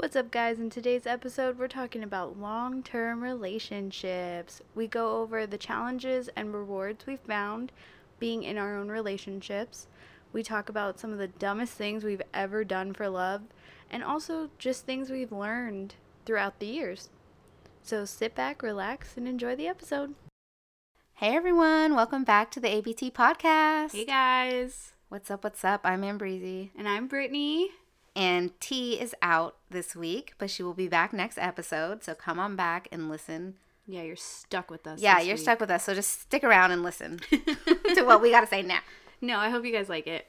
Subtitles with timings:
[0.00, 0.58] What's up, guys?
[0.58, 4.62] In today's episode, we're talking about long term relationships.
[4.74, 7.70] We go over the challenges and rewards we've found
[8.18, 9.88] being in our own relationships.
[10.32, 13.42] We talk about some of the dumbest things we've ever done for love,
[13.90, 17.10] and also just things we've learned throughout the years.
[17.82, 20.14] So sit back, relax, and enjoy the episode.
[21.12, 23.92] Hey everyone, welcome back to the ABT podcast.
[23.92, 24.94] Hey, guys.
[25.10, 25.44] What's up?
[25.44, 25.82] What's up?
[25.84, 26.70] I'm Ambreezy.
[26.74, 27.68] And I'm Brittany.
[28.16, 32.02] And T is out this week, but she will be back next episode.
[32.02, 33.54] So come on back and listen.
[33.86, 35.00] Yeah, you're stuck with us.
[35.00, 35.42] Yeah, you're week.
[35.42, 35.84] stuck with us.
[35.84, 37.18] So just stick around and listen
[37.94, 38.80] to what we got to say now.
[39.20, 40.26] No, I hope you guys like it.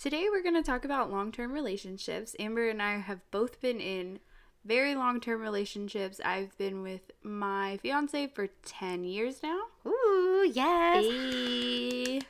[0.00, 2.34] Today we're going to talk about long-term relationships.
[2.38, 4.18] Amber and I have both been in
[4.64, 6.20] very long-term relationships.
[6.24, 9.60] I've been with my fiance for 10 years now.
[9.86, 11.04] Ooh, yes.
[11.04, 12.20] Hey.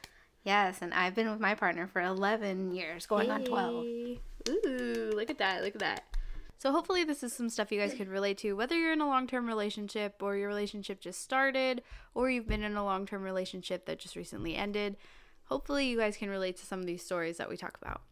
[0.44, 4.18] Yes, and I've been with my partner for 11 years, going on 12.
[4.46, 4.52] Hey.
[4.52, 5.62] Ooh, look at that.
[5.62, 6.04] Look at that.
[6.58, 9.06] So hopefully this is some stuff you guys could relate to whether you're in a
[9.06, 11.82] long-term relationship or your relationship just started
[12.14, 14.96] or you've been in a long-term relationship that just recently ended.
[15.46, 18.02] Hopefully you guys can relate to some of these stories that we talk about.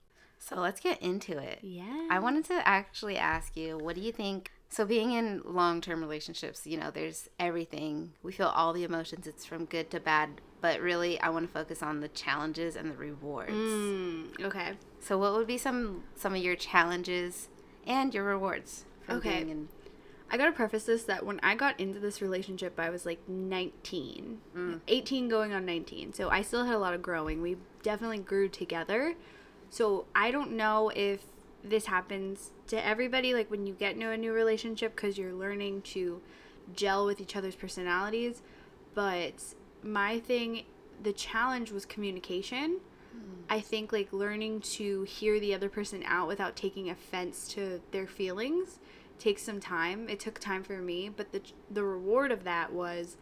[0.40, 1.60] So let's get into it.
[1.62, 2.08] Yeah.
[2.10, 4.50] I wanted to actually ask you, what do you think?
[4.68, 8.12] So, being in long term relationships, you know, there's everything.
[8.22, 10.40] We feel all the emotions, it's from good to bad.
[10.60, 13.52] But really, I want to focus on the challenges and the rewards.
[13.52, 14.72] Mm, okay.
[15.00, 17.48] So, what would be some some of your challenges
[17.86, 18.84] and your rewards?
[19.08, 19.36] Okay.
[19.42, 19.68] being in-
[20.32, 24.40] I gotta preface this that when I got into this relationship, I was like 19,
[24.56, 24.80] Mm.
[24.86, 26.12] 18 going on 19.
[26.12, 27.42] So I still had a lot of growing.
[27.42, 29.14] We definitely grew together.
[29.70, 31.24] So I don't know if
[31.64, 35.82] this happens to everybody, like when you get into a new relationship, because you're learning
[35.82, 36.20] to
[36.74, 38.42] gel with each other's personalities.
[38.94, 40.64] But my thing,
[41.02, 42.78] the challenge was communication.
[43.48, 48.06] I think like learning to hear the other person out without taking offense to their
[48.06, 48.78] feelings
[49.18, 50.08] takes some time.
[50.08, 53.16] It took time for me, but the the reward of that was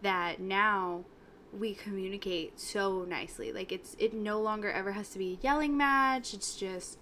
[0.00, 1.04] that now
[1.52, 3.52] we communicate so nicely.
[3.52, 6.32] Like it's it no longer ever has to be a yelling match.
[6.32, 6.98] It's just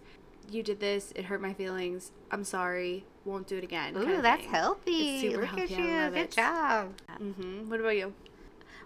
[0.50, 2.10] you did this, it hurt my feelings.
[2.32, 3.04] I'm sorry.
[3.24, 3.96] Won't do it again.
[3.96, 5.20] Ooh, that's healthy.
[5.20, 5.20] healthy.
[5.20, 5.62] super Look healthy.
[5.74, 6.10] at you.
[6.10, 6.30] Good it.
[6.32, 6.94] job.
[7.20, 7.68] Mhm.
[7.68, 8.12] What about you?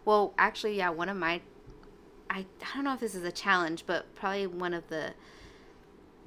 [0.06, 1.42] Well, actually, yeah, one of my,
[2.30, 5.12] I, I don't know if this is a challenge, but probably one of the,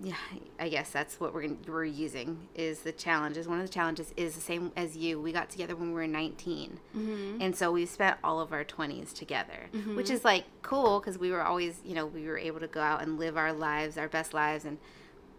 [0.03, 0.15] yeah,
[0.59, 3.47] I guess that's what we're we're using is the challenges.
[3.49, 5.19] One of the challenges is the same as you.
[5.19, 7.37] We got together when we were 19, Mhm.
[7.41, 11.31] and so we spent all of our 20s together, which is like cool because we
[11.31, 14.07] were always, you know, we were able to go out and live our lives, our
[14.07, 14.77] best lives, and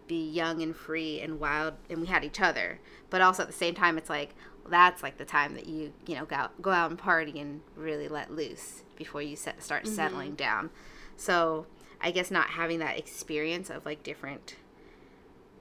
[0.06, 2.80] be young and free and wild, and we had each other.
[3.10, 4.34] But also at the same time, it's like
[4.68, 7.60] that's like the time that you you know go out, go out and party and
[7.76, 10.70] really let loose before you set, start settling down.
[11.16, 11.66] So
[12.00, 14.56] I guess not having that experience of like different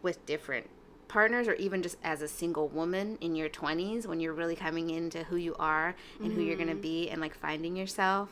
[0.01, 0.69] with different
[1.07, 4.89] partners or even just as a single woman in your 20s when you're really coming
[4.91, 8.29] into who you are and who you're going to be and like finding yourself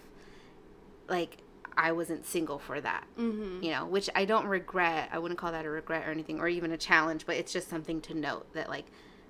[1.08, 1.38] like
[1.76, 3.64] I wasn't single for that Mhm.
[3.64, 5.10] you know, which I don't regret.
[5.12, 7.68] I wouldn't call that a regret or anything, or even a challenge, but it's just
[7.70, 8.86] something to note that like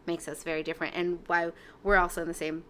[0.08, 1.52] makes us very different, and why
[1.84, 2.64] we're also in the same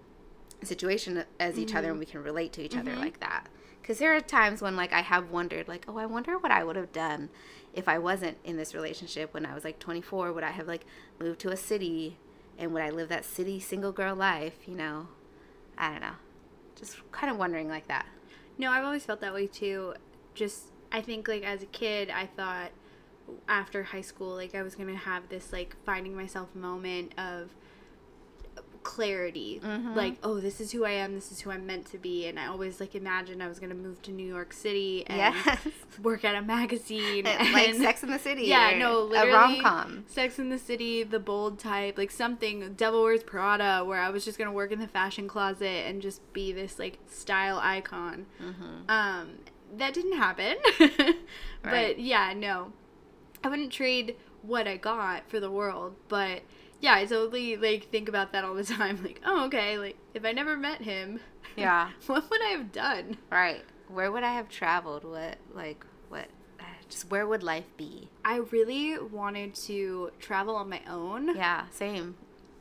[0.64, 2.14] situation as each other, and we mm-hmm.
[2.14, 3.02] can relate to each other mm-hmm.
[3.02, 3.48] like that.
[3.82, 6.64] Because there are times when like I have wondered, like, oh, I wonder what I
[6.64, 7.30] would have done
[7.74, 10.34] if I wasn't in this relationship when I was like 24.
[10.34, 10.86] Would I have like
[11.20, 12.18] moved to a city,
[12.58, 14.68] and would I live that city single girl life?
[14.68, 15.08] You know,
[15.78, 16.16] I don't know.
[16.76, 18.06] Just kind of wondering like that.
[18.58, 19.94] No, I've always felt that way too.
[20.34, 22.72] Just I think like as a kid, I thought
[23.48, 27.52] after high school like I was going to have this like finding myself moment of
[28.84, 29.60] clarity.
[29.96, 32.40] Like, oh, this is who I am, this is who I'm meant to be, and
[32.40, 35.60] I always like imagined I was going to move to New York City and Yes.
[36.02, 38.44] work at a magazine like and- Sex in the City.
[38.44, 40.06] Yeah, no, a rom com.
[40.08, 44.24] Sex in the City, the bold type, like something Devil Wears Prada, where I was
[44.24, 48.26] just gonna work in the fashion closet and just be this like style icon.
[48.42, 48.90] Mm-hmm.
[48.90, 49.30] Um,
[49.76, 50.56] that didn't happen.
[51.64, 52.72] But yeah, no,
[53.44, 55.96] I wouldn't trade what I got for the world.
[56.08, 56.42] But
[56.82, 59.02] yeah, I totally like think about that all the time.
[59.04, 61.20] Like, oh, okay, like if I never met him,
[61.56, 61.90] Yeah.
[62.08, 63.18] what would I have done?
[63.32, 63.64] Right.
[63.88, 65.04] Where would I have traveled?
[65.04, 66.28] What like what?
[66.60, 68.10] uh, Just where would life be?
[68.26, 71.36] I really wanted to travel on my own.
[71.36, 71.66] Yeah.
[71.72, 72.16] Same.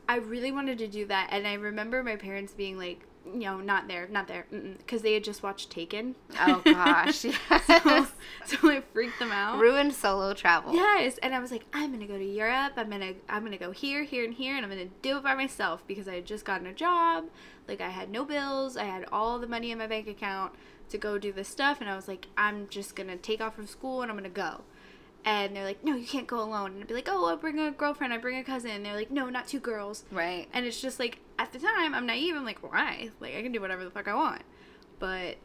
[0.09, 3.01] I really wanted to do that, and I remember my parents being like,
[3.33, 4.45] you know, not there, not there,
[4.77, 6.15] because they had just watched Taken.
[6.39, 7.15] Oh gosh.
[7.19, 7.31] so,
[7.67, 8.11] Yes.
[8.45, 9.59] so it freaked them out.
[9.59, 10.73] Ruined solo travel.
[10.73, 12.73] Yes, and I was like, I'm gonna go to Europe.
[12.77, 15.35] I'm gonna, I'm gonna go here, here, and here, and I'm gonna do it by
[15.35, 17.25] myself because I had just gotten a job.
[17.67, 18.77] Like I had no bills.
[18.77, 20.53] I had all the money in my bank account
[20.89, 23.67] to go do this stuff, and I was like, I'm just gonna take off from
[23.67, 24.61] school and I'm gonna go.
[25.25, 26.71] And they're like, no, you can't go alone.
[26.73, 28.71] And I'd be like, oh, I'll bring a girlfriend, I bring a cousin.
[28.71, 30.03] And they're like, no, not two girls.
[30.11, 30.47] Right.
[30.53, 32.35] And it's just like at the time I'm naive.
[32.35, 33.09] I'm like, why?
[33.19, 34.43] Like I can do whatever the fuck I want.
[34.99, 35.37] But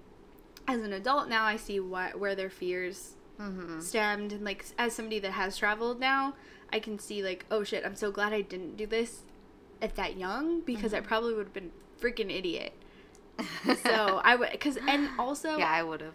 [0.69, 3.81] as an adult now, I see what where their fears Mm-hmm.
[3.81, 6.35] stemmed, and like as somebody that has traveled now,
[6.73, 9.23] I can see like, oh shit, I'm so glad I didn't do this
[9.81, 12.73] at that young because I probably would have been freaking idiot.
[13.83, 16.15] So I would, cause and also yeah, I would have.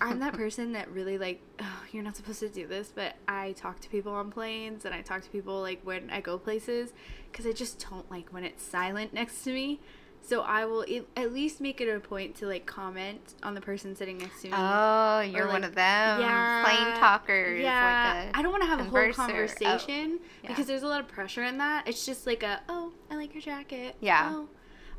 [0.00, 3.52] I'm that person that really like, oh, you're not supposed to do this, but I
[3.52, 6.92] talk to people on planes and I talk to people like when I go places
[7.30, 9.80] because I just don't like when it's silent next to me.
[10.22, 10.84] So I will
[11.16, 14.48] at least make it a point to like comment on the person sitting next to
[14.48, 14.54] me.
[14.56, 16.20] Oh, you're like, one of them.
[16.20, 17.60] yeah, Plane talkers.
[17.62, 18.98] yeah, Like I don't want to have a whole.
[18.98, 20.48] Oh, conversation yeah.
[20.48, 21.86] because there's a lot of pressure in that.
[21.86, 23.94] It's just like a, oh, I like your jacket.
[24.00, 24.32] Yeah.
[24.32, 24.48] Oh, oh,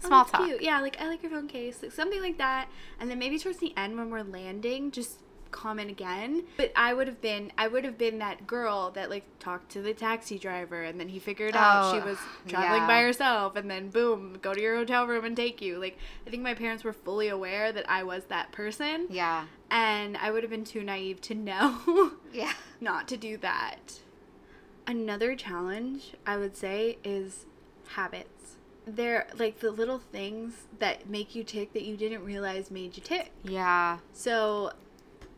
[0.04, 0.46] Oh, Small that's talk.
[0.48, 0.62] Cute.
[0.62, 2.68] Yeah, like I like your phone case, like something like that.
[3.00, 6.44] And then maybe towards the end when we're landing, just comment again.
[6.58, 9.82] But I would have been, I would have been that girl that like talked to
[9.82, 12.18] the taxi driver, and then he figured out she Oh, was
[12.48, 15.80] traveling by herself, and then boom, go to your hotel room and take you.
[15.80, 15.98] Like
[16.28, 19.46] I think my parents were fully aware that I was that person, Yeah.
[19.72, 22.12] and I would have been too naive to know.
[22.34, 22.54] Yeah.
[22.82, 24.00] not to do that.
[24.86, 27.46] Another challenge I would say is
[27.90, 28.37] habits.
[28.88, 33.04] They're like the little things that make you tick that you didn't realize made you
[33.04, 33.32] tick.
[33.44, 33.98] Yeah.
[34.14, 34.72] So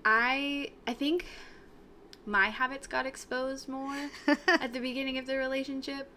[0.06, 1.26] I I think
[2.26, 4.10] my habits got exposed more
[4.48, 6.12] at the beginning of the relationship.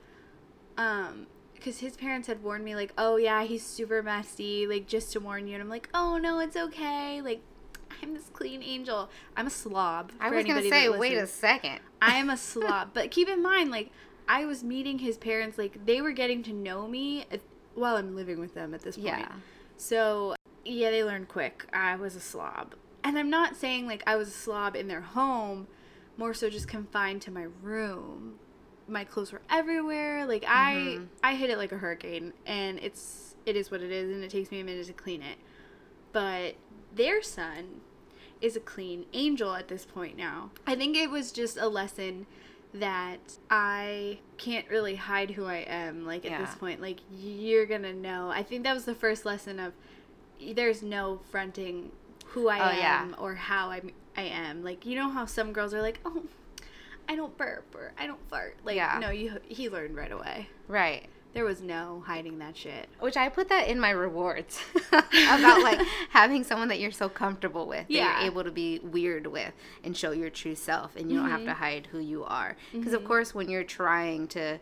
[0.77, 5.13] Um because his parents had warned me like, "Oh yeah, he's super messy, like just
[5.13, 7.41] to warn you." And I'm like, "Oh no, it's okay." Like
[8.03, 9.09] I'm this clean angel.
[9.37, 10.13] I'm a slob.
[10.21, 11.81] I was gonna say, wait a second.
[12.01, 12.91] I am a slob.
[12.95, 13.91] But keep in mind, like,
[14.29, 17.41] I was meeting his parents, like, they were getting to know me at,
[17.75, 19.07] while I'm living with them at this point.
[19.07, 19.33] Yeah.
[19.77, 21.67] So, yeah, they learned quick.
[21.73, 22.75] I was a slob.
[23.05, 25.67] And I'm not saying, like, I was a slob in their home,
[26.17, 28.35] more so just confined to my room.
[28.87, 30.27] My clothes were everywhere.
[30.27, 31.09] Like, I, Mhm.
[31.23, 34.31] I hit it like a hurricane, and it's, it is what it is, and it
[34.31, 35.39] takes me a minute to clean it.
[36.13, 36.55] But
[36.95, 37.81] their son
[38.41, 40.51] is a clean angel at this point now.
[40.67, 42.27] I think it was just a lesson
[42.75, 46.81] that I can't really hide who I am like at this point.
[46.81, 48.31] Like you're going to know.
[48.31, 49.73] I think that was the first lesson of
[50.55, 51.93] there's no fronting
[52.27, 53.03] who I Oh, yeah.
[53.03, 53.83] am or how I
[54.17, 54.63] I am.
[54.65, 56.23] Like you know how some girls are like, "Oh,
[57.09, 58.99] I don't burp or I don't fart." Like Yeah.
[59.01, 60.49] no, you he learned right away.
[60.69, 61.07] Right.
[61.35, 62.89] There was no hiding that shit.
[63.01, 64.61] Which I put that in my rewards
[64.93, 65.81] about like
[66.11, 68.21] having someone that you're so comfortable with, that Yeah.
[68.21, 69.53] you're able to be weird with
[69.83, 71.63] and show your true self, and you don't have to mm-hmm.
[71.63, 72.57] hide who you are.
[72.73, 73.09] Because of mm-hmm.
[73.09, 74.59] course, when you're trying to,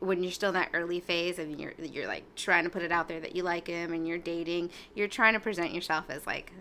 [0.00, 2.92] when you're still in that early phase and you're you're like trying to put it
[2.92, 6.26] out there that you like him and you're dating, you're trying to present yourself as
[6.26, 6.52] like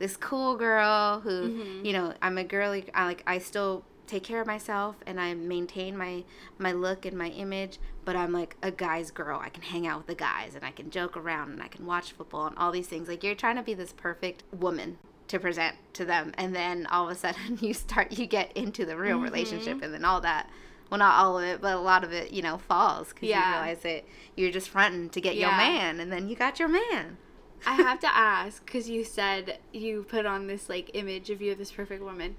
[0.00, 1.84] this cool girl who mm-hmm.
[1.84, 2.86] you know I'm a girly.
[2.94, 6.24] I like I still take care of myself and I maintain my
[6.58, 9.40] my look and my image, but I'm like a guy's girl.
[9.42, 11.86] I can hang out with the guys and I can joke around and I can
[11.86, 13.08] watch football and all these things.
[13.08, 17.04] Like you're trying to be this perfect woman to present to them and then all
[17.04, 19.24] of a sudden you start you get into the real mm-hmm.
[19.24, 20.48] relationship and then all that
[20.90, 23.46] well not all of it but a lot of it you know falls because Yeah.
[23.46, 24.04] you realize that
[24.36, 27.18] you're just fronting to get your man and then you got your man
[27.66, 31.54] I have to ask because you said you put on this like image of you
[31.54, 32.36] this perfect woman.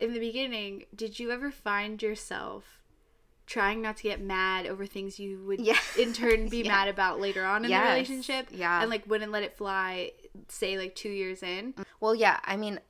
[0.00, 2.64] In the beginning, did you ever find yourself
[3.46, 5.76] trying not to get mad over things you would Yeah.
[5.98, 6.68] in turn be Yeah.
[6.68, 7.82] mad about later on in Yes.
[7.84, 8.46] the relationship?
[8.50, 8.80] Yeah.
[8.80, 10.12] And like wouldn't let it fly,
[10.48, 11.74] say like two years in?
[11.74, 11.84] Mm.
[12.00, 12.80] Well, yeah, I mean,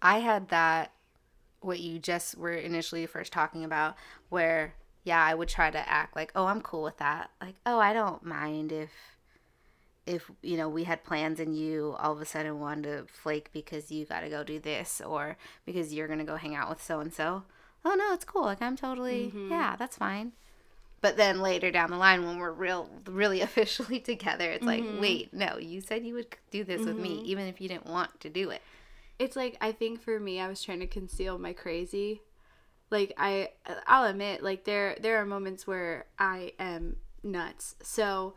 [0.00, 0.92] I had that,
[1.60, 3.96] what you just were initially first talking about,
[4.28, 7.30] where, yeah, I would try to act like, oh, I'm cool with that.
[7.40, 8.90] Like, oh, I don't mind if,
[10.06, 13.50] if, you know, we had plans and you all of a sudden wanted to flake
[13.52, 16.68] because you got to go do this or because you're going to go hang out
[16.68, 17.44] with so and so.
[17.84, 18.44] Oh, no, it's cool.
[18.44, 19.50] Like, I'm totally, mm-hmm.
[19.50, 20.32] yeah, that's fine.
[21.00, 25.00] But then later down the line, when we're real, really officially together, it's like, mm-hmm.
[25.00, 27.26] wait, no, you said you would do this with me, mm-hmm.
[27.26, 28.62] even if you didn't want to do it.
[29.18, 32.22] It's like I think for me, I was trying to conceal my crazy.
[32.90, 33.50] Like I,
[33.86, 37.76] I'll admit, like there there are moments where I am nuts.
[37.82, 38.34] So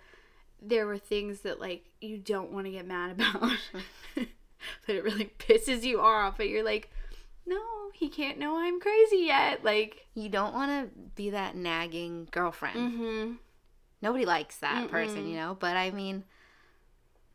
[0.61, 3.41] there were things that like you don't want to get mad about,
[4.15, 6.37] but it really pisses you off.
[6.37, 6.89] But you're like,
[7.45, 7.59] no,
[7.93, 9.63] he can't know I'm crazy yet.
[9.63, 12.77] Like, You don't want to be that nagging girlfriend.
[12.93, 13.31] mm-hmm.
[14.01, 15.57] Nobody likes that person, you know.
[15.59, 16.23] But I mean,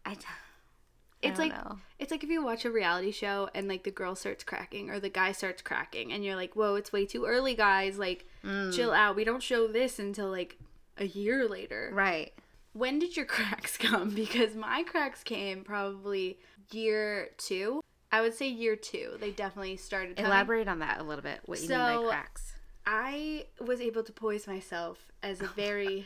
[0.04, 0.12] I.
[0.12, 1.78] I It's like know.
[2.00, 4.98] it's like if you watch a reality show and like the girl starts cracking or
[4.98, 7.96] the guy starts cracking and you're like, "Whoa, it's way too early, guys.
[7.98, 8.74] Like, Mm.
[8.74, 9.14] chill out.
[9.14, 10.56] We don't show this until like
[10.98, 12.32] a year later." right.
[12.72, 14.10] When did your cracks come?
[14.14, 16.38] Because my cracks came probably
[16.70, 17.80] year 2.
[18.10, 19.16] I would say year two.
[19.20, 20.16] They definitely started.
[20.16, 20.30] coming.
[20.30, 21.40] Elaborate on that a little bit.
[21.46, 22.52] What you mean So- by cracks?
[22.84, 26.04] I was able to poise myself as a very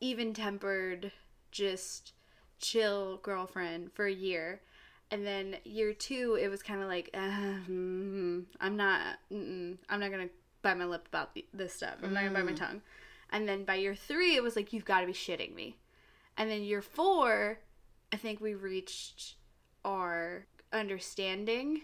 [0.00, 1.12] even tempered,
[1.50, 2.12] just
[2.58, 4.60] chill girlfriend for a year.
[5.10, 7.18] And then year two, it was kind of like, uh,
[7.68, 10.28] mm, I'm not, I'm not gonna
[10.62, 11.96] bite my lip about this stuff.
[12.02, 12.80] I'm not gonna bite my tongue.
[13.34, 15.76] And then by year three, it was like, you've got to be shitting me.
[16.36, 17.58] And then year four,
[18.12, 19.34] I think we reached
[19.84, 21.82] our understanding.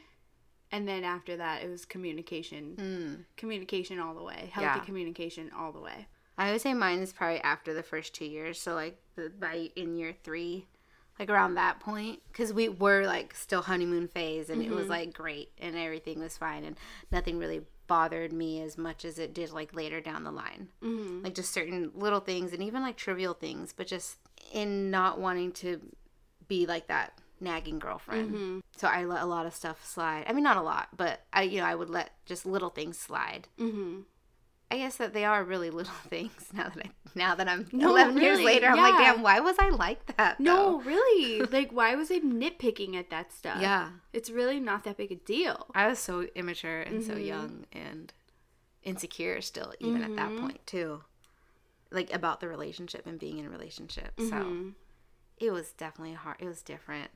[0.70, 3.24] And then after that, it was communication Mm.
[3.36, 4.84] communication all the way healthy Yeah.
[4.84, 6.06] communication all the way
[6.38, 8.60] I would say mine is probably after the first two years.
[8.60, 10.68] So like the, by in year three,
[11.18, 15.12] like around that point, because we were like still honeymoon phase, and it was like
[15.12, 16.78] great, and everything was fine, and
[17.10, 20.68] nothing really bothered me as much as it did like later down the line.
[20.80, 21.24] mm-hmm.
[21.24, 24.18] Like just certain little things, and even like trivial things, but just
[24.52, 25.80] in not wanting to
[26.46, 28.32] be like that nagging girlfriend.
[28.32, 28.58] Mm-hmm.
[28.76, 30.24] So I let a lot of stuff slide.
[30.28, 32.96] I mean, not a lot, but I you know I would let just little things
[32.96, 33.48] slide.
[33.58, 34.02] Mm-hmm.
[34.70, 37.90] I guess that they are really little things now that I now that I'm No,
[37.90, 41.40] 11 years really, later I'm like damn why was I like that no really.
[41.50, 43.60] Like why was i nitpicking at that stuff?
[43.60, 43.90] Yeah.
[44.12, 45.66] It's really not that big a deal.
[45.74, 47.26] I was so immature and so Mhm.
[47.26, 48.12] young and
[48.82, 50.40] insecure still even at that Mhm.
[50.40, 51.02] point too.
[51.90, 54.74] Like about the relationship and being in a relationship so Mhm.
[55.38, 57.10] it was definitely hard it was different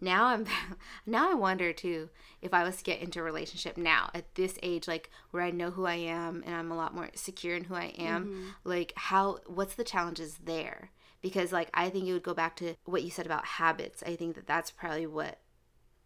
[0.00, 0.46] now i'm
[1.06, 2.08] now i wonder too
[2.42, 5.50] if i was to get into a relationship now at this age like where i
[5.50, 8.92] know who i am and i'm a lot more secure in who i am like
[8.96, 10.90] how what's the challenges there?
[11.22, 14.02] Because like i think it would go back to what you said about habits.
[14.06, 15.38] I think that that's probably what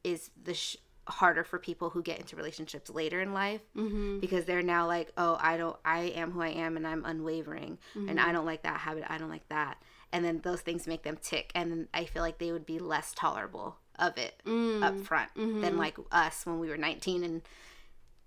[0.04, 0.76] is the sh-
[1.08, 4.20] harder for people who get into relationships later in life Mhm.
[4.20, 7.78] because they're now like oh i don't i am who i am and i'm unwavering
[7.94, 9.04] and i don't like that habit.
[9.08, 12.38] I don't like that and then those things make them tick and i feel like
[12.38, 14.82] they would be less tolerable of it Mm.
[14.82, 17.42] up front than like us when we were 19 and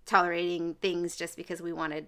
[0.05, 2.07] tolerating things just because we wanted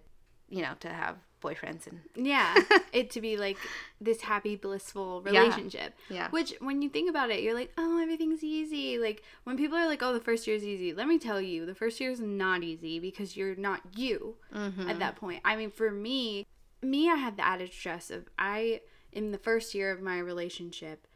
[0.49, 2.53] you know to have boyfriends and yeah
[2.91, 3.57] it to be like
[4.01, 5.39] this happy blissful Yeah.
[5.41, 6.29] relationship Yeah.
[6.29, 9.87] which when you think about it you're like oh everything's easy like when people are
[9.87, 12.19] like oh the first year is easy let me tell you the first year is
[12.19, 14.89] not easy because you're not you Mm-hmm.
[14.89, 16.45] at that point i mean for me
[16.81, 18.81] me i had the added stress of i
[19.15, 21.07] in the first year of my relationship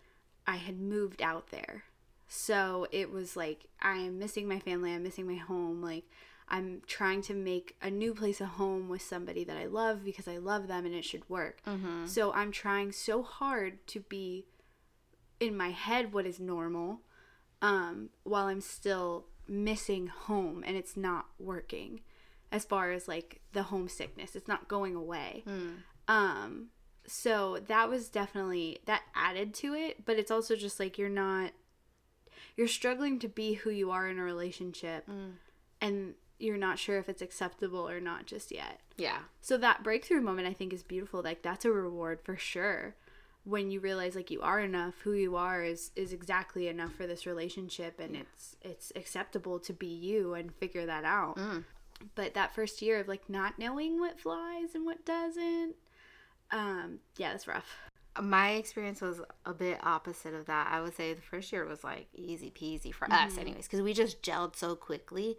[0.48, 1.84] i had moved out there
[2.27, 6.06] so it was like i am missing my family i'm missing my home like
[6.48, 10.27] i'm trying to make a new place a home with somebody that i love because
[10.27, 12.06] i love them and it should work Mm-hmm.
[12.06, 14.46] so i'm trying so hard to be
[15.39, 17.01] in my head what is normal
[17.62, 22.01] um, while i'm still missing home and it's not working
[22.51, 25.74] as far as like the homesickness it's not going away Mm.
[26.08, 26.68] um
[27.09, 31.51] so that was definitely that added to it but it's also just like you're not
[32.55, 35.31] you're struggling to be who you are in a relationship Mm.
[35.81, 40.21] and you're not sure if it's acceptable or not just yet yeah so that breakthrough
[40.21, 41.21] moment I think is beautiful.
[41.23, 42.95] Like that's a reward for sure.
[43.45, 47.07] When you realize like you are enough, who you are is is exactly enough for
[47.07, 51.37] this relationship and it's it's acceptable to be you and figure that out.
[51.37, 51.63] Mm.
[52.15, 55.75] But that first year of like not knowing what flies and what doesn't
[56.51, 57.68] um yeah, that's rough.
[58.22, 60.68] my experience was a bit opposite of that.
[60.72, 63.94] I would say the first year was like easy peasy for us, anyways, because we
[63.94, 65.38] just gelled so quickly.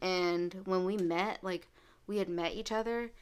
[0.00, 1.68] And when we met, like
[2.06, 3.12] we had met each other,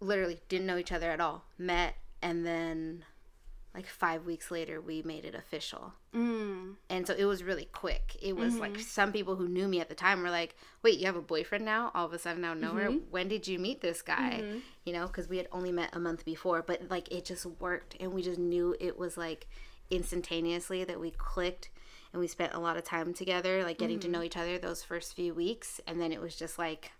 [0.00, 1.44] literally didn't know each other at all.
[1.58, 3.04] Met, and then
[3.74, 5.92] like five weeks later, we made it official.
[6.14, 6.74] Mm.
[6.88, 8.16] And so it was really quick.
[8.20, 8.82] It was like mm-hmm.
[8.82, 11.64] some people who knew me at the time were like, "Wait, you have a boyfriend
[11.64, 13.10] now?" All of a sudden, out of nowhere, mm-hmm.
[13.10, 14.40] when did you meet this guy?
[14.42, 14.58] Mm-hmm.
[14.84, 17.96] You know, because we had only met a month before, but like it just worked,
[18.00, 19.46] and we just knew it was like
[19.88, 21.70] instantaneously that we clicked,
[22.12, 24.82] and we spent a lot of time together, like getting to know each other those
[24.82, 26.90] first few weeks, and then it was just like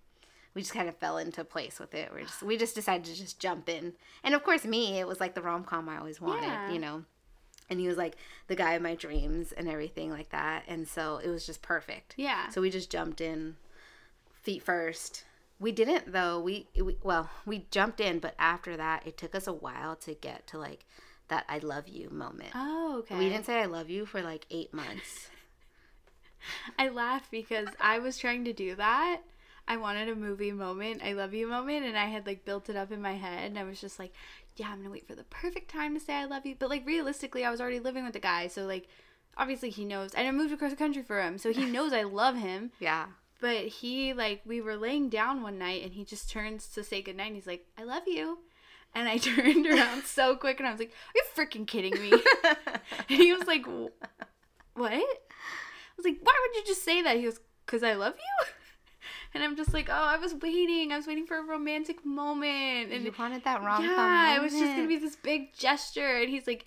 [0.55, 2.13] we just kind of fell into place with it.
[2.15, 3.93] We just we just decided to just jump in,
[4.25, 6.73] and of course, me, it was like the rom com I always wanted, Yeah.
[6.73, 7.05] you know
[7.69, 8.17] and he was like
[8.49, 12.15] the guy of my dreams and everything like that and so it was just perfect
[12.17, 12.49] Yeah.
[12.49, 13.55] so we just jumped in
[14.43, 15.23] feet first
[15.61, 19.47] we didn't though we, we well we jumped in but after that it took us
[19.47, 20.85] a while to get to like
[21.29, 23.17] that i love you moment oh, okay.
[23.17, 25.29] we didn't say i love you for like eight months
[26.79, 29.21] I laugh because I was trying to do that.
[29.71, 32.75] I wanted a movie moment, I love you moment, and I had like built it
[32.77, 33.45] up in my head.
[33.45, 34.13] And I was just like,
[34.57, 36.57] yeah, I'm gonna wait for the perfect time to say I love you.
[36.59, 38.89] But like realistically, I was already living with the guy, so like
[39.37, 40.13] obviously he knows.
[40.13, 42.73] And I moved across the country for him, so he knows I love him.
[42.81, 43.07] yeah
[43.41, 47.01] But he like we were laying down one night, and he just turns to say
[47.01, 47.29] goodnight.
[47.29, 48.39] And he's like, I love you.
[48.93, 52.13] And I turned around so quick, and I was like, Are you freaking kidding me?
[53.09, 53.65] and he was like,
[54.75, 54.93] What?
[54.93, 54.99] I
[55.97, 57.17] was like, why would you just say that?
[57.19, 58.47] He goes, because I love you.
[59.33, 60.93] And I'm just like, oh, I was waiting.
[60.93, 62.93] I was waiting for a romantic moment.
[62.93, 63.89] And you wanted that rom com.
[63.89, 66.17] yeah, it was just gonna be this big gesture.
[66.17, 66.65] And he's like,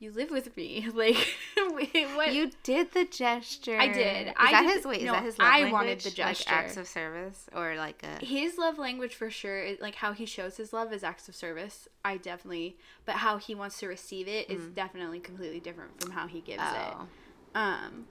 [0.00, 0.86] you live with me.
[0.94, 1.16] Like,
[2.16, 2.32] what?
[2.32, 3.78] You did the gesture.
[3.78, 4.28] I did.
[4.28, 5.02] Is I that did his wait?
[5.04, 5.72] no, is that his love I language?
[5.72, 6.50] wanted the gesture.
[6.50, 8.24] Like acts of service or like a.
[8.24, 11.86] his love language for sure like how he shows his love is acts of service
[12.04, 16.26] i definitely but how he wants to receive it is definitely completely different from how
[16.26, 16.74] he gives Mm.
[16.74, 18.06] Oh, it um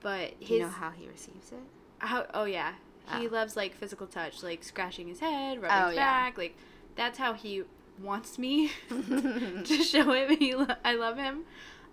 [0.00, 1.58] but his you know how he receives it?
[1.98, 2.72] how oh yeah
[3.18, 3.30] he Oh.
[3.30, 6.04] loves like physical touch like scratching his head rubbing Oh, his yeah.
[6.22, 6.56] back like
[6.96, 7.62] that's how he
[8.02, 11.42] wants me to show him he lo- i love him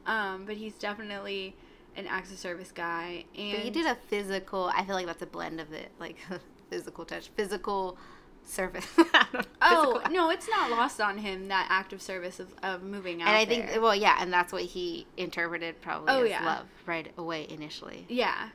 [0.06, 1.56] um but he's definitely
[1.96, 4.72] an acts of service guy and But you did a physical.
[4.74, 6.16] I feel like that's a blend of it, like
[6.70, 7.98] physical touch, physical
[8.46, 8.88] service.
[8.98, 12.54] I don't know, oh no it's not lost on him that act of service of,
[12.64, 13.82] of moving out And I think, there.
[13.82, 16.46] well, yeah, and that's what he interpreted probably Oh, as yeah.
[16.46, 18.06] love right away initially.
[18.08, 18.50] Yeah.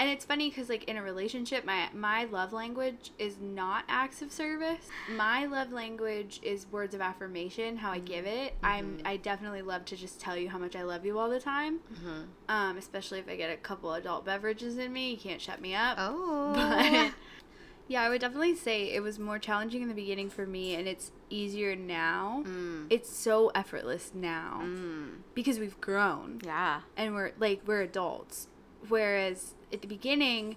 [0.00, 4.22] And it's funny because, like, in a relationship, my my love language is not acts
[4.22, 4.86] of service.
[5.14, 7.76] My love language is words of affirmation.
[7.76, 8.54] How I give it.
[8.62, 11.38] I'm I definitely love to just tell you how much I love you all the
[11.38, 11.80] time.
[11.92, 12.22] Mm-hmm.
[12.48, 15.74] Um, especially if I get a couple adult beverages in me, you can't shut me
[15.74, 15.96] up.
[16.00, 17.12] Oh, But
[17.88, 20.88] yeah, I would definitely say it was more challenging in the beginning for me, and
[20.88, 22.42] it's easier now.
[22.46, 28.48] mm, It's so effortless now mm, because we've grown yeah, and we're like we're adults
[28.88, 30.56] whereas at the beginning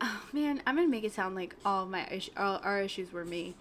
[0.00, 3.24] oh man i'm gonna make it sound like all my is- all our issues were
[3.24, 3.54] me.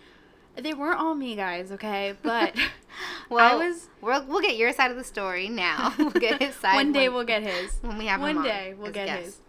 [0.56, 2.14] They weren't all me guys okay?
[2.22, 2.56] But
[3.30, 5.94] well, i was we'll we'll get your side of the story now.
[5.98, 7.72] We'll get his side one day when, we'll get his.
[7.82, 9.26] when we have one on day we'll get guest.
[9.26, 9.40] his.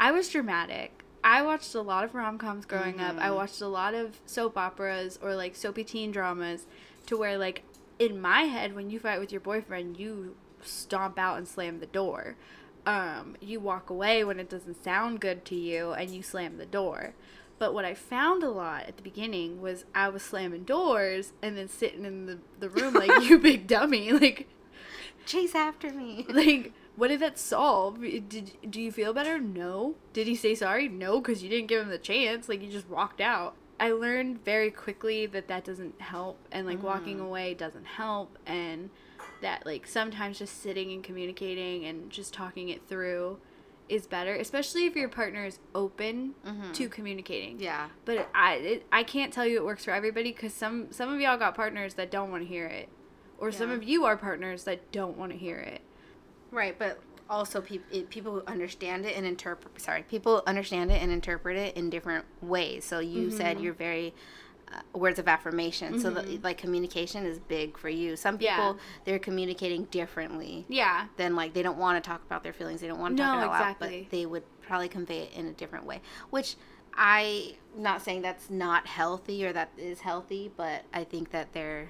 [0.00, 1.04] I was dramatic.
[1.22, 3.16] I watched a lot of rom-coms growing up.
[3.18, 3.34] I Mhm.
[3.36, 6.66] watched a lot of soap operas or like soapy teen dramas
[7.06, 7.62] to where like
[7.98, 11.86] in my head when you fight with your boyfriend you stomp out and slam the
[11.86, 12.36] door
[12.86, 16.66] um, you walk away when it doesn't sound good to you and you slam the
[16.66, 17.14] door.
[17.56, 21.56] But what i found a lot at the beginning was i was slamming doors and
[21.56, 24.48] then sitting in the, the room like you big dummy like
[25.26, 26.26] Chase after me.
[26.32, 28.00] like what did that solve?
[28.00, 29.38] Did do you feel better?
[29.38, 29.94] No.
[30.12, 30.88] Did he say sorry?
[30.88, 32.48] No because you didn't give him the chance.
[32.48, 33.54] Like you just walked out.
[33.80, 38.90] I learned very quickly that that doesn't help and like walking away doesn't help and
[39.44, 43.38] that like sometimes just sitting and communicating and just talking it through
[43.88, 46.72] is better especially if your partner is open Mhm.
[46.72, 47.90] to communicating Yeah.
[48.06, 51.20] but i it, i can't tell you it works for everybody because some some of
[51.20, 52.88] y'all got partners that don't want to hear it
[53.36, 55.82] or some of you are partners that don't want to hear it
[56.50, 59.80] Right, but also people people understand it and interpret.
[59.80, 62.84] Sorry, people understand it and interpret it in different ways.
[62.84, 63.64] So you said Mm-hmm.
[63.64, 64.14] you're very
[64.74, 66.00] Uh, words of affirmation.
[66.00, 66.44] So the, mm-hmm.
[66.44, 68.16] like communication is big for you.
[68.16, 68.72] Some people Yeah.
[69.04, 72.80] they're communicating differently yeah than like they don't want to talk about their feelings.
[72.80, 75.32] They don't want to No, talk it out loud, but they would probably convey it
[75.34, 76.00] in a different way.
[76.30, 76.56] Which
[76.96, 81.88] I not saying that's not healthy or that is healthy, but I think that they're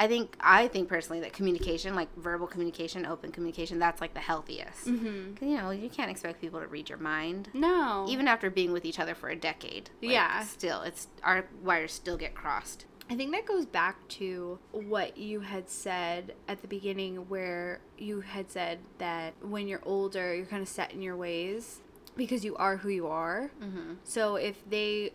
[0.00, 4.20] I think I think personally that communication, like verbal communication, open communication, that's like the
[4.20, 4.86] healthiest.
[4.86, 5.44] mm-hmm.
[5.44, 8.84] You know, you can't expect people to read your mind, no even after being with
[8.84, 9.90] each other for a decade.
[10.02, 10.44] Like, Yeah.
[10.44, 12.86] still, it's our wires still get crossed.
[13.10, 18.20] I think that goes back to what you had said at the beginning, where you
[18.20, 21.80] had said that when you're older, you're kind of set in your ways
[22.16, 23.50] because you are who you are.
[23.62, 23.94] Mm-hmm.
[24.04, 25.12] So if they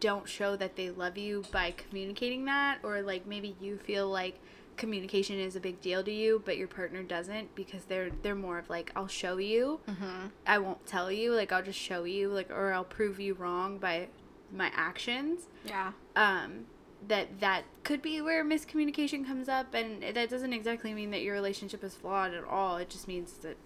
[0.00, 4.38] don't show that they love you by communicating that, or like maybe you feel like
[4.76, 8.58] communication is a big deal to you, but your partner doesn't because they're they're more
[8.58, 10.26] of like I'll show you, Mm-hmm.
[10.46, 13.78] I won't tell you, like I'll just show you, like or I'll prove you wrong
[13.78, 14.08] by
[14.54, 15.92] my actions Yeah.
[16.14, 16.66] um,
[17.08, 21.34] that that could be where miscommunication comes up, and that doesn't exactly mean that your
[21.34, 22.76] relationship is flawed at all.
[22.76, 23.56] It just means that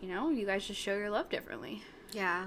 [0.00, 1.82] you know you guys just show your love differently.
[2.12, 2.46] Yeah.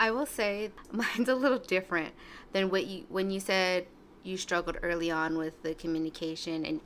[0.00, 2.14] I will say mine's a little different
[2.52, 3.86] than what you when you said
[4.24, 6.80] you struggled early on with the communication and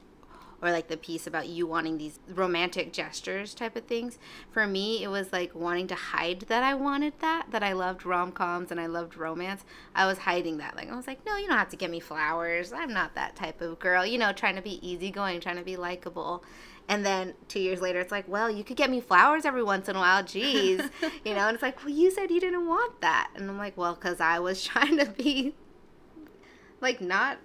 [0.62, 4.18] or like the piece about you wanting these romantic gestures type of things.
[4.50, 8.06] For me, it was like wanting to hide that I wanted that, that I loved
[8.06, 9.62] rom-coms and I loved romance.
[9.94, 10.74] I was hiding that.
[10.74, 12.72] Like I was like, "No, you don't have to give me flowers.
[12.72, 15.76] I'm not that type of girl." You know, trying to be easygoing, trying to be
[15.76, 16.42] likable.
[16.88, 19.88] And then two years later, it's like, well, you could get me flowers every once
[19.88, 20.22] in a while.
[20.22, 20.90] Jeez.
[21.24, 23.30] you know, and it's like, well, you said you didn't want that.
[23.34, 25.54] And I'm like, well, because I was trying to be
[26.80, 27.38] like not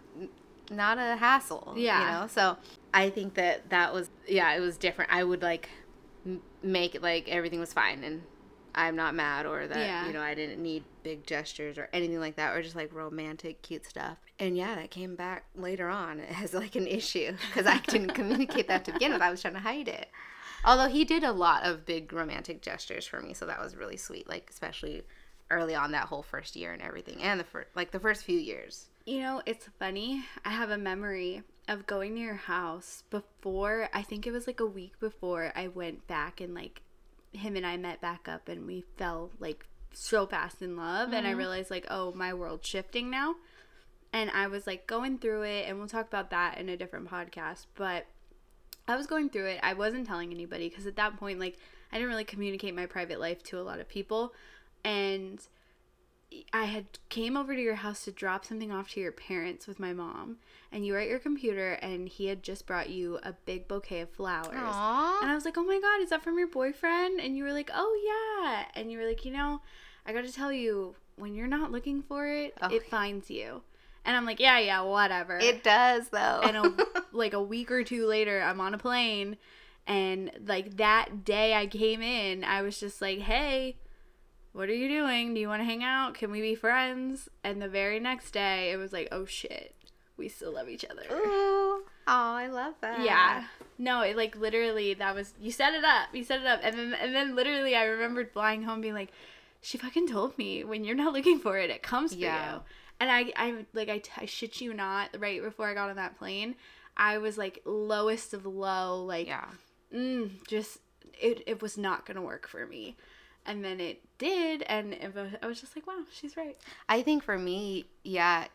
[0.71, 1.73] not a hassle.
[1.77, 1.99] Yeah.
[1.99, 2.57] You know, so
[2.93, 5.11] I think that that was, yeah, it was different.
[5.11, 5.67] I would like
[6.25, 8.21] m- make it like everything was fine and
[8.75, 10.05] I'm not mad or that, Yeah.
[10.05, 13.63] you know, I didn't need big gestures or anything like that or just like romantic,
[13.63, 14.19] cute stuff.
[14.37, 18.67] And yeah, that came back later on as like an issue because I didn't communicate
[18.67, 19.23] that to begin with.
[19.23, 20.07] I was trying to hide it.
[20.63, 23.97] Although he did a lot of big romantic gestures for me, so that was really
[23.97, 24.29] sweet.
[24.29, 25.01] Like especially
[25.49, 28.37] early on that whole first year and everything, and the first like the first few
[28.37, 28.89] years.
[29.05, 30.25] You know, it's funny.
[30.45, 33.89] I have a memory of going to your house before.
[33.93, 36.83] I think it was like a week before I went back and like
[37.31, 41.15] him and I met back up and we fell like so fast in love mm-hmm.
[41.15, 43.35] and I realized like oh my world's shifting now.
[44.11, 47.09] And I was like going through it and we'll talk about that in a different
[47.09, 48.05] podcast but
[48.87, 49.59] I was going through it.
[49.61, 51.57] I wasn't telling anybody because at that point like
[51.91, 54.33] I didn't really communicate my private life to a lot of people.
[54.83, 55.39] And
[56.53, 59.79] I had came over to your house to drop something off to your parents with
[59.79, 60.37] my mom,
[60.71, 64.01] and you were at your computer, and he had just brought you a big bouquet
[64.01, 64.55] of flowers.
[64.55, 65.21] Aww.
[65.21, 67.53] And I was like, "Oh my god, is that from your boyfriend?" And you were
[67.53, 69.61] like, "Oh yeah." And you were like, "You know,
[70.05, 73.63] I got to tell you, when you're not looking for it, it finds you."
[74.05, 76.41] And I'm like, "Yeah, yeah, whatever." It does though.
[76.43, 76.73] and a,
[77.11, 79.37] like a week or two later, I'm on a plane,
[79.87, 83.77] and like that day I came in, I was just like, "Hey."
[84.59, 85.33] What are you doing?
[85.33, 86.15] Do you want to hang out?
[86.15, 87.29] Can we be friends?
[87.45, 89.73] And the very next day, it was like, oh shit,
[90.17, 91.03] we still love each other.
[91.09, 91.85] Ooh.
[91.85, 92.99] Oh, I love that.
[92.99, 93.45] Yeah.
[93.77, 96.09] No, it like literally that was you set it up.
[96.11, 99.13] You set it up, and then and then literally I remembered flying home being like,
[99.61, 102.27] she fucking told me when you're not looking for it, it comes for you.
[102.99, 105.15] And I I like I, I shit you not.
[105.17, 106.55] Right before I got on that plane,
[106.97, 109.05] I was like lowest of low.
[109.05, 109.45] Like yeah.
[109.95, 110.79] Mm, just
[111.17, 112.97] it it was not gonna work for me
[113.45, 116.57] and then it did and it was, i was just like wow she's right.
[116.87, 118.45] I think for me yeah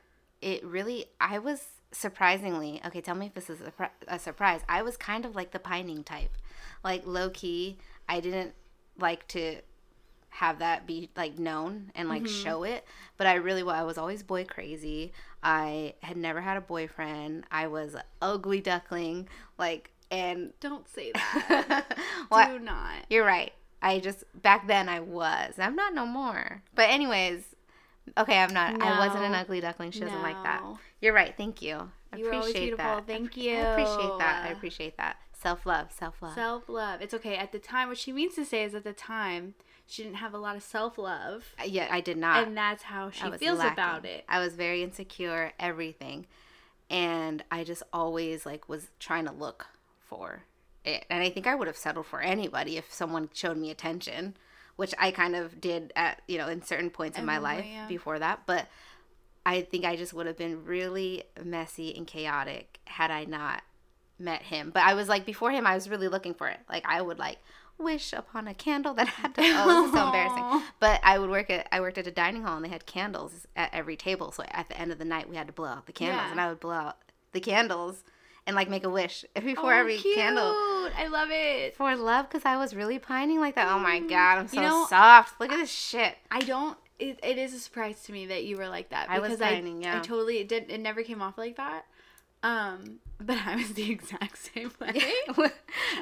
[0.40, 4.60] it really i was surprisingly okay tell me if this is a, a surprise.
[4.68, 6.36] I was kind of like the pining type.
[6.82, 8.54] Like low key i didn't
[8.98, 9.56] like to
[10.28, 12.42] have that be like known and like mm-hmm.
[12.42, 12.84] show it.
[13.16, 15.12] But i really well i was always boy crazy.
[15.42, 17.44] I had never had a boyfriend.
[17.50, 21.12] I was ugly duckling like and don't say
[21.48, 21.96] that.
[22.30, 23.06] Do not.
[23.08, 23.52] you're right
[23.84, 25.58] I just back then I was.
[25.58, 26.62] I'm not no more.
[26.74, 27.44] But anyways,
[28.16, 28.78] okay, I'm not.
[28.78, 28.84] No.
[28.84, 29.90] I wasn't an ugly duckling.
[29.90, 30.22] She doesn't no.
[30.22, 30.64] like that.
[31.02, 31.34] You're right.
[31.36, 31.90] Thank you.
[32.10, 33.06] I you appreciate that.
[33.06, 33.56] Thank you.
[33.56, 34.46] I appreciate that.
[34.46, 35.16] I appreciate that.
[35.34, 35.92] Self love.
[35.92, 36.34] Self love.
[36.34, 37.02] Self love.
[37.02, 37.36] It's okay.
[37.36, 39.54] At the time, what she means to say is at the time
[39.86, 41.44] she didn't have a lot of self love.
[41.60, 42.46] Uh, yeah, I did not.
[42.46, 43.74] And that's how she feels lacking.
[43.74, 44.24] about it.
[44.30, 45.52] I was very insecure.
[45.60, 46.24] Everything,
[46.88, 49.66] and I just always like was trying to look
[50.00, 50.44] for
[50.84, 51.04] it.
[51.10, 54.36] And I think I would have settled for anybody if someone showed me attention,
[54.76, 57.86] which I kind of did at, you know, in certain points in my life yeah.
[57.86, 58.40] before that.
[58.46, 58.66] But
[59.46, 63.62] I think I just would have been really messy and chaotic had I not
[64.18, 64.70] met him.
[64.72, 66.60] But I was like, before him, I was really looking for it.
[66.68, 67.38] Like, I would like
[67.76, 70.62] wish upon a candle that had to, oh, this is so embarrassing.
[70.80, 73.46] But I would work at, I worked at a dining hall and they had candles
[73.56, 74.32] at every table.
[74.32, 76.30] So at the end of the night, we had to blow out the candles yeah.
[76.30, 76.98] and I would blow out
[77.32, 78.04] the candles
[78.46, 80.16] and like make a wish before oh, every cute.
[80.16, 80.52] candle.
[80.96, 83.68] I love it for love because I was really pining like that.
[83.68, 84.08] Oh my mm.
[84.08, 85.40] god, I'm so you know, soft.
[85.40, 86.16] Look at this shit.
[86.30, 86.76] I don't.
[86.98, 89.38] It, it is a surprise to me that you were like that because I was
[89.38, 89.84] pining.
[89.84, 90.70] I, yeah, I totally it did.
[90.70, 91.86] It never came off like that.
[92.44, 94.92] Um, but I was the exact same way.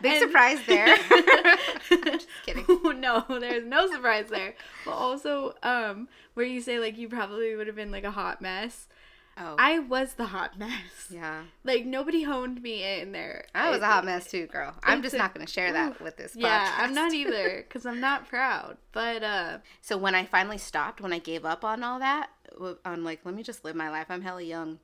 [0.02, 0.96] Big and, surprise there.
[1.88, 2.64] Just kidding.
[3.00, 4.54] no, there's no surprise there.
[4.84, 8.42] But also, um, where you say like you probably would have been like a hot
[8.42, 8.88] mess.
[9.36, 9.56] Oh.
[9.58, 11.08] I was the hot mess.
[11.10, 11.44] Yeah.
[11.64, 13.46] Like nobody honed me in there.
[13.54, 14.74] I was a hot mess too, girl.
[14.82, 16.40] I'm just a, not going to share that with this podcast.
[16.40, 18.76] Yeah, I'm not either cuz I'm not proud.
[18.92, 22.30] But uh so when I finally stopped, when I gave up on all that,
[22.84, 24.06] I'm like, let me just live my life.
[24.10, 24.78] I'm hella young.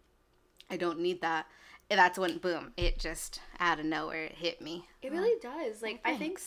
[0.71, 1.47] I don't need that.
[1.91, 4.87] And that's when boom, it just out of nowhere it hit me.
[5.03, 5.83] It really does.
[5.83, 6.41] Like I think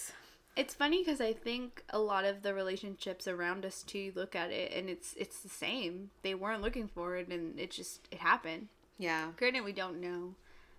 [0.56, 4.52] it's funny because I think a lot of the relationships around us too look at
[4.52, 6.12] it and it's it's the same.
[6.24, 8.68] They weren't looking for it and it just it happened.
[8.98, 9.30] Yeah.
[9.38, 10.36] Granted, we don't know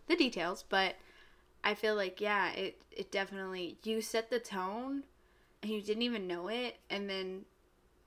[0.09, 0.97] the details, but
[1.65, 5.05] I feel like yeah, it it definitely you set the tone
[5.63, 7.45] and you didn't even know it and then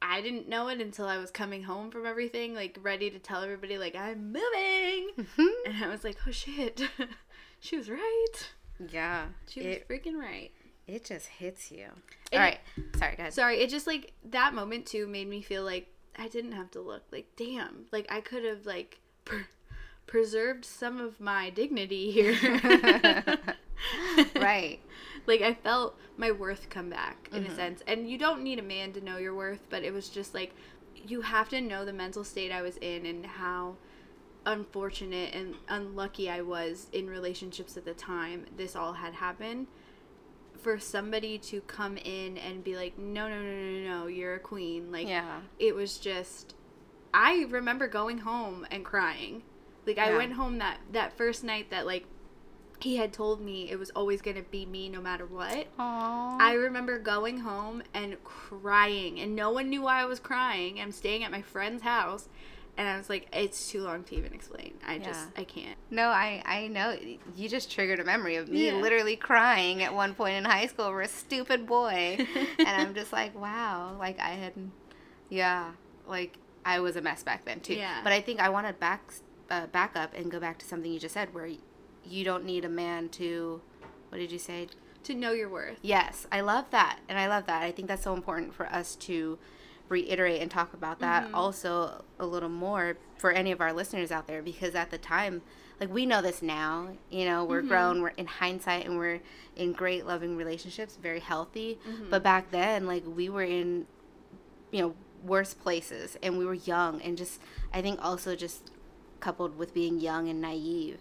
[0.02, 3.42] I didn't know it until I was coming home from everything, like ready to tell
[3.42, 5.10] everybody like I'm moving.
[5.18, 5.48] Mm-hmm.
[5.66, 6.82] And I was like, "Oh shit."
[7.60, 8.52] she was right.
[8.92, 9.28] Yeah.
[9.48, 10.52] She was freaking right.
[10.88, 11.88] It just hits you.
[12.32, 12.60] All right.
[12.98, 13.34] Sorry, guys.
[13.34, 16.82] Sorry, it just like that moment too made me feel like I didn't have to
[16.82, 17.04] look.
[17.12, 17.86] Like, damn.
[17.92, 19.48] Like I could have like per-
[20.06, 22.36] preserved some of my dignity here.
[24.36, 24.80] right.
[25.28, 27.52] Like I felt my worth come back in mm-hmm.
[27.52, 27.82] a sense.
[27.88, 30.54] And you don't need a man to know your worth, but it was just like
[31.08, 33.76] you have to know the mental state I was in and how
[34.46, 39.68] unfortunate and unlucky I was in relationships at the time this all had happened
[40.66, 44.40] for somebody to come in and be like, no, no, no, no, no, you're a
[44.40, 44.92] queen.
[44.92, 45.42] Like, yeah.
[45.60, 46.56] it was just,
[47.14, 49.44] I remember going home and crying.
[49.86, 50.06] Like, yeah.
[50.06, 52.08] I went home that, that first night that, like,
[52.80, 55.68] he had told me it was always going to be me no matter what.
[55.78, 56.42] Aww.
[56.42, 60.82] I remember going home and crying, and no one knew why I was crying.
[60.82, 62.28] I'm staying at my friend's house,
[62.78, 64.74] and I was like, it's too long to even explain.
[64.86, 65.78] I just, I can't.
[65.92, 66.98] No, I I know
[67.36, 68.76] you just triggered a memory of me Yeah.
[68.82, 72.18] literally crying at one point in high school over a stupid boy,
[72.60, 74.54] and I'm just like, wow, like I had,
[75.30, 75.72] yeah,
[76.08, 77.76] like I was a mess back then too.
[77.76, 78.02] Yeah.
[78.04, 79.14] But I think I want to back
[79.50, 81.50] uh, back up and go back to something you just said, where
[82.08, 83.62] you don't need a man to,
[84.10, 84.68] what did you say?
[85.04, 85.78] To know your worth.
[85.84, 87.00] Yes, I love that.
[87.08, 87.62] And I love that.
[87.62, 89.38] I think that's so important for us to
[89.90, 91.36] reiterate and talk about that Mm-hmm.
[91.36, 95.42] also a little more for any of our listeners out there because at the time,
[95.80, 97.52] like we know this now, you know, Mm-hmm.
[97.52, 99.22] we're grown, we're in hindsight, and we're
[99.56, 101.78] in great loving relationships, very healthy.
[101.88, 102.10] Mm-hmm.
[102.10, 103.86] But back then, like we were in,
[104.72, 107.40] you know, worse places and we were young and just,
[107.74, 108.72] I think also just
[109.20, 111.00] coupled with being young and naive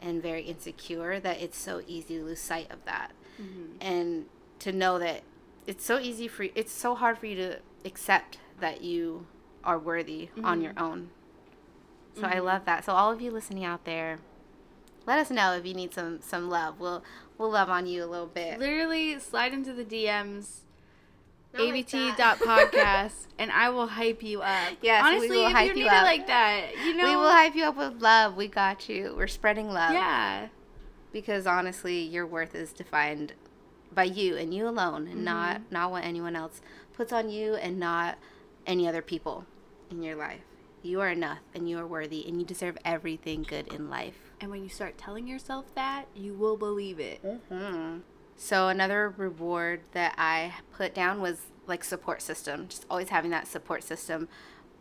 [0.00, 3.12] and very insecure that it's so easy to lose sight of that
[3.82, 4.24] and
[4.60, 5.22] to know that
[5.66, 9.26] it's so easy for you, it's so hard for you to accept that you
[9.64, 10.84] are worthy on your mm-hmm.
[10.84, 11.10] own.
[12.14, 12.46] So i mm-hmm.
[12.46, 12.84] love that.
[12.84, 14.18] So all of you listening out there
[15.06, 16.80] let us know if you need some some love.
[16.80, 17.02] We'll
[17.38, 18.58] we'll love on you a little bit.
[18.58, 20.60] Literally slide into the DMs.
[21.52, 24.74] Like ABT dot podcast and I will hype you up.
[24.82, 26.02] Yes, we will if hype you you up.
[26.02, 28.36] like that, you know, we will hype you up with love.
[28.36, 29.14] We got you.
[29.16, 29.92] We're spreading love.
[29.92, 30.48] Yeah,
[31.12, 33.32] because honestly your worth is defined
[33.96, 35.72] by you and you alone and not Mm-hmm.
[35.74, 36.60] not what anyone else
[36.92, 38.16] puts on you and not
[38.66, 39.44] any other people
[39.90, 40.42] in your life
[40.82, 44.50] you are enough and you are worthy and you deserve everything good in life and
[44.52, 47.20] when you start telling yourself that, you will believe it.
[47.48, 47.98] hmm
[48.38, 53.46] so another reward that i put down was like support system just always having that
[53.48, 54.28] support system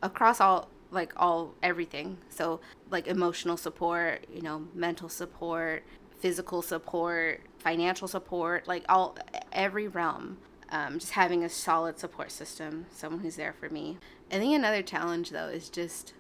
[0.04, 2.60] across all like all everything so
[2.91, 5.84] like emotional support you know mental support
[6.26, 9.16] physical support financial support like all
[9.54, 10.38] every realm.
[10.70, 14.00] Um, just having a solid support system someone who's there for me.
[14.32, 16.14] I think another challenge though is just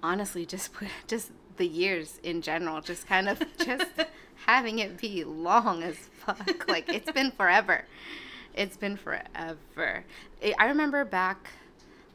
[0.00, 3.90] honestly just put just the years in general just kind of just
[4.46, 6.68] having it be long as fuck.
[6.68, 7.84] Like it's been forever.
[8.54, 10.04] It's been forever.
[10.40, 11.50] I- i remember back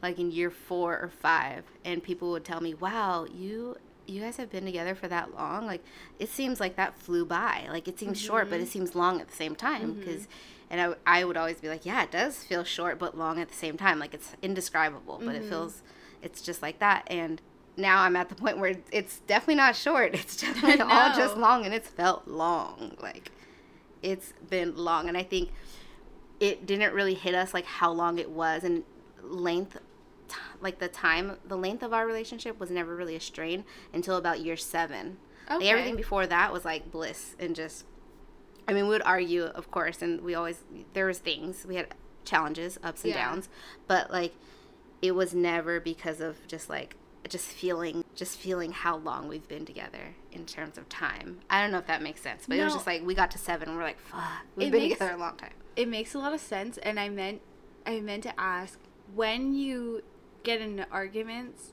[0.02, 4.36] like in year four or five and people would tell me wow you you guys
[4.36, 5.82] have been together for that long like
[6.18, 7.66] it seems like that flew by.
[7.68, 8.70] Like it seems short but it mm-hmm.
[8.70, 10.00] seems long at the same time mm-hmm.
[10.00, 10.28] because
[10.70, 13.48] and I, I would always be like yeah it does feel short but long at
[13.48, 13.98] the same time.
[13.98, 15.50] Like it's indescribable but it mm-hmm.
[15.50, 15.82] feels
[16.22, 17.40] it's just like that and
[17.76, 21.64] now i'm at the point where it's definitely not short it's definitely all just long
[21.64, 23.30] and it's felt long like
[24.02, 25.50] it's been long and i think
[26.40, 28.82] it didn't really hit us like how long it was and
[29.22, 29.78] length
[30.34, 34.16] t- like the time the length of our relationship was never really a strain until
[34.16, 35.16] about year seven
[35.48, 35.68] like Okay.
[35.70, 37.84] everything before that was like bliss and just
[38.66, 40.62] i mean we would argue of course and we always
[40.94, 41.88] there was things we had
[42.24, 43.24] challenges ups and Yeah.
[43.30, 43.48] downs
[43.86, 44.34] but like
[45.02, 46.96] it was never because of just like
[47.28, 51.70] just feeling just feeling how long we've been together in terms of time i don't
[51.72, 53.76] know if that makes sense but it was just like we got to seven and
[53.76, 54.22] we're like fuck
[54.56, 57.00] we've It been makes- together a long time It makes a lot of sense, and
[57.00, 57.40] I meant,
[57.84, 58.78] I meant to ask
[59.12, 60.02] when you
[60.44, 61.72] get into arguments.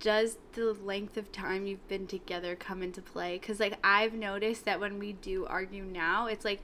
[0.00, 3.38] Does the length of time you've been together come into play?
[3.38, 6.60] Because like I've noticed that when we do argue now, it's like,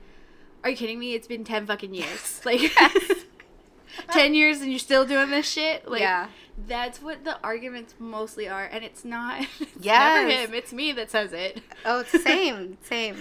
[0.63, 1.15] are you kidding me?
[1.15, 2.41] It's been ten fucking years.
[2.45, 2.71] Like,
[4.11, 5.87] ten years and you're still doing this shit.
[5.89, 6.27] Like, Yeah.
[6.67, 9.41] that's what the arguments mostly are, and it's not.
[9.59, 10.29] It's Yes.
[10.29, 10.53] never him.
[10.53, 11.61] It's me that says it.
[11.85, 13.15] oh it's same same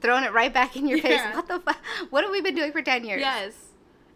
[0.00, 1.78] throwing it right back in your face what the fuck
[2.10, 3.54] what have we been doing for 10 years yes,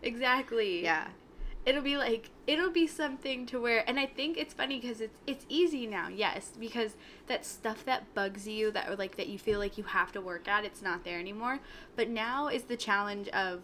[0.03, 0.83] exactly.
[0.85, 1.09] yeah
[1.66, 5.18] it'll be like it'll be something to where and i think it's funny because it's
[5.27, 6.94] it's easy now yes because
[7.31, 10.49] that stuff that bugs you that like that you feel like you have to work
[10.49, 11.61] at it's not there anymore.
[11.94, 13.61] But now is the challenge of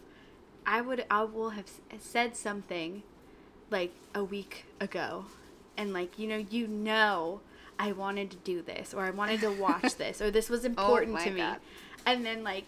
[0.65, 3.03] i would i will have uh, said something
[3.71, 5.27] like a week ago.
[5.77, 7.41] And like you know you know
[7.79, 10.69] i wanted to do this or i wanted to watch this or this was oh
[10.69, 11.41] important my to me.
[11.41, 11.59] God.
[12.07, 12.65] and then like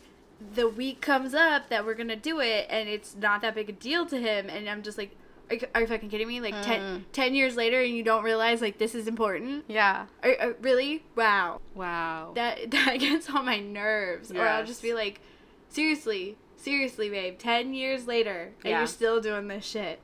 [0.55, 3.73] the week comes up that we're gonna do it and it's not that big a
[3.73, 5.17] deal to him and i'm just like
[5.51, 7.03] are you, are you fucking kidding me like ten, Mm.
[7.13, 11.03] 10 years later and you don't realize like this is important yeah are, are- really
[11.17, 15.21] wow wow that that gets on my nerves or i'll just be like
[15.69, 18.79] seriously seriously babe 10 years later and Yeah.
[18.79, 20.01] you're still doing this shit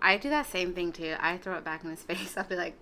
[0.00, 1.14] I do that same thing too.
[1.18, 2.36] I throw it back in his face.
[2.36, 2.76] I'll be like,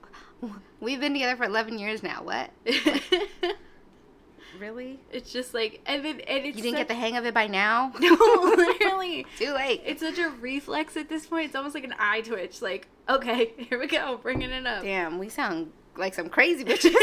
[0.80, 2.24] "We've been together for 11 years now.
[2.24, 2.50] What?
[4.58, 4.98] Really?
[5.10, 7.34] it's just like and then and it's You didn't such- get the hang of it
[7.34, 7.92] by now?
[8.00, 8.10] no
[8.56, 9.82] literally Too late.
[9.84, 13.52] it's such a reflex at this point it's almost like an eye twitch like okay
[13.68, 16.94] here we go bringing it up Damn, we sound like some crazy bitches.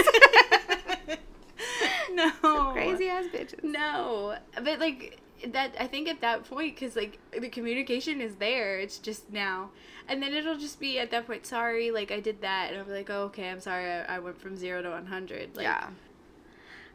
[2.13, 2.71] no.
[2.73, 3.63] Crazy ass bitches.
[3.63, 5.75] No, but like that.
[5.79, 8.79] I think at that point, because like the communication is there.
[8.79, 9.69] It's just now,
[10.07, 11.45] and then it'll just be at that point.
[11.45, 13.85] Sorry, like I did that, and I'll be like, oh, okay, I'm sorry.
[13.89, 15.55] I, I went from zero to one hundred.
[15.55, 15.89] Like, yeah.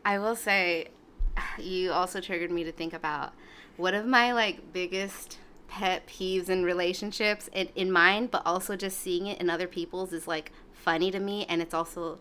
[0.04, 0.88] I will say,
[1.58, 3.32] you also triggered me to think about
[3.76, 5.38] one of my like biggest
[5.68, 10.12] pet peeves in relationships in, in mine, but also just seeing it in other people's
[10.12, 12.18] is like funny to me, and it's also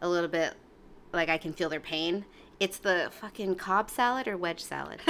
[0.00, 0.54] a little bit
[1.12, 2.24] like I can feel their pain.
[2.60, 5.00] It's the fucking Cobb salad or wedge salad.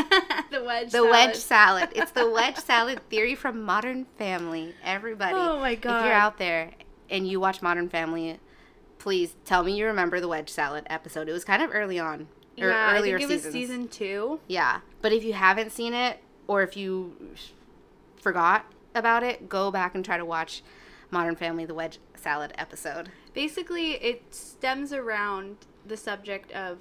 [0.50, 0.86] the wedge.
[0.86, 1.10] The salad.
[1.10, 1.88] wedge salad.
[1.94, 4.74] It's the wedge salad theory from Modern Family.
[4.82, 5.34] Everybody.
[5.34, 6.00] Oh my god!
[6.00, 6.70] If you're out there
[7.10, 8.40] and you watch Modern Family,
[9.04, 11.28] please tell me you remember the wedge salad episode.
[11.28, 12.26] It was kind of early on.
[12.58, 14.40] Or Yeah, I earlier think it was season two.
[14.48, 14.80] Yeah.
[15.02, 17.14] But if you haven't seen it or if you
[18.16, 18.64] forgot
[18.94, 20.62] about it, go back and try to watch
[21.10, 23.10] Modern Family the wedge salad episode.
[23.34, 26.78] Basically, it stems around the subject of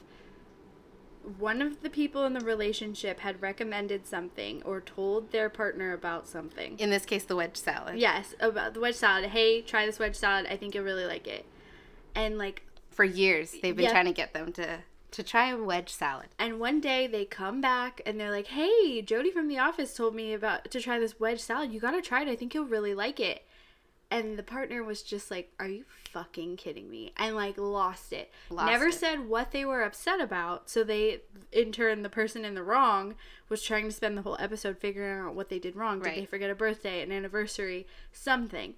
[1.38, 6.30] one of the people in the relationship had recommended something or told their partner about
[6.30, 6.80] something.
[6.80, 7.98] In this case, the wedge salad.
[7.98, 9.26] Yes, about the wedge salad.
[9.32, 10.46] Hey, try this wedge salad.
[10.50, 11.46] I think you'll really like it.
[12.16, 13.92] And like, For years, they've been Yeah.
[13.92, 14.80] trying to get them to
[15.12, 16.30] to try a wedge salad.
[16.40, 20.16] and one day they come back and they're like, "Hey, Jody from the office told
[20.16, 21.72] me about to try this wedge salad.
[21.72, 22.28] You gotta try it.
[22.28, 23.46] I think you'll really like it."
[24.10, 28.32] And the partner was just like, "Are you fucking kidding me?" And like lost it.
[28.50, 28.94] Lost Never it.
[28.96, 30.68] said what they were upset about.
[30.70, 31.22] So they,
[31.52, 33.16] in turn, the person in the wrong
[33.50, 36.00] was trying to spend the whole episode figuring out what they did wrong.
[36.00, 36.16] Did Right.
[36.22, 38.76] they forget a birthday, an anniversary, something?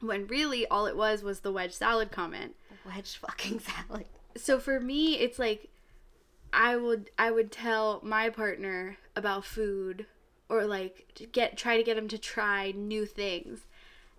[0.00, 2.54] When really all it was was the wedge salad comment.
[2.84, 4.06] Wedge fucking salad.
[4.36, 5.68] so for me it's like
[6.52, 10.06] i would i would tell my partner about food
[10.48, 13.66] or like get try to get him to try new things.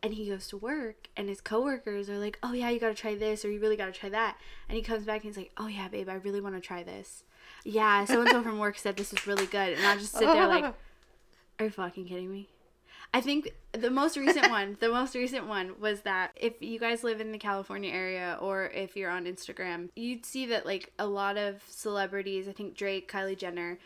[0.03, 3.15] And he goes to work and his coworkers are like oh yeah you gotta try
[3.15, 4.37] this or you really gotta try that.
[4.67, 6.83] And he comes back and he's like oh yeah babe i really want to try
[6.83, 7.23] this.
[7.63, 9.73] Yeah so and so from work said this was really good.
[9.77, 10.65] And i just sit there like
[11.59, 12.49] are you fucking kidding me?
[13.13, 17.04] I think the most recent one, the most recent one was that if you guys
[17.04, 21.08] live in the California area or if you're on Instagram, you'd see that like a
[21.08, 23.80] lot of celebrities, I think Drake, Kylie Jenner,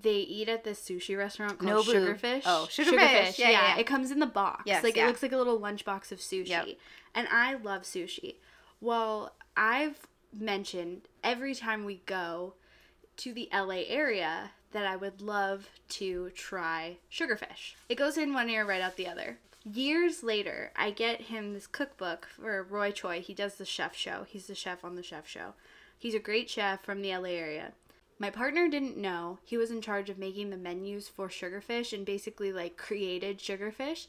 [0.00, 2.16] they eat at this sushi restaurant called Nobu.
[2.16, 2.42] Sugarfish.
[2.46, 3.38] Oh, Sugarfish.
[3.38, 3.78] Yeah, yeah, yeah.
[3.78, 4.62] It comes in the box.
[4.66, 5.04] Yes, like yeah.
[5.04, 6.48] it looks like a little lunchbox of sushi.
[6.48, 6.66] Yep.
[7.14, 8.36] And I love sushi.
[8.80, 12.54] Well, I've mentioned every time we go
[13.16, 17.74] to the LA area that I would love to try sugarfish.
[17.88, 19.38] It goes in one ear, right out the other.
[19.64, 23.20] Years later, I get him this cookbook for Roy Choi.
[23.20, 24.24] He does the chef show.
[24.28, 25.54] He's the chef on the chef show.
[25.98, 27.72] He's a great chef from the LA area.
[28.18, 32.04] My partner didn't know he was in charge of making the menus for sugarfish and
[32.04, 34.06] basically like created sugarfish.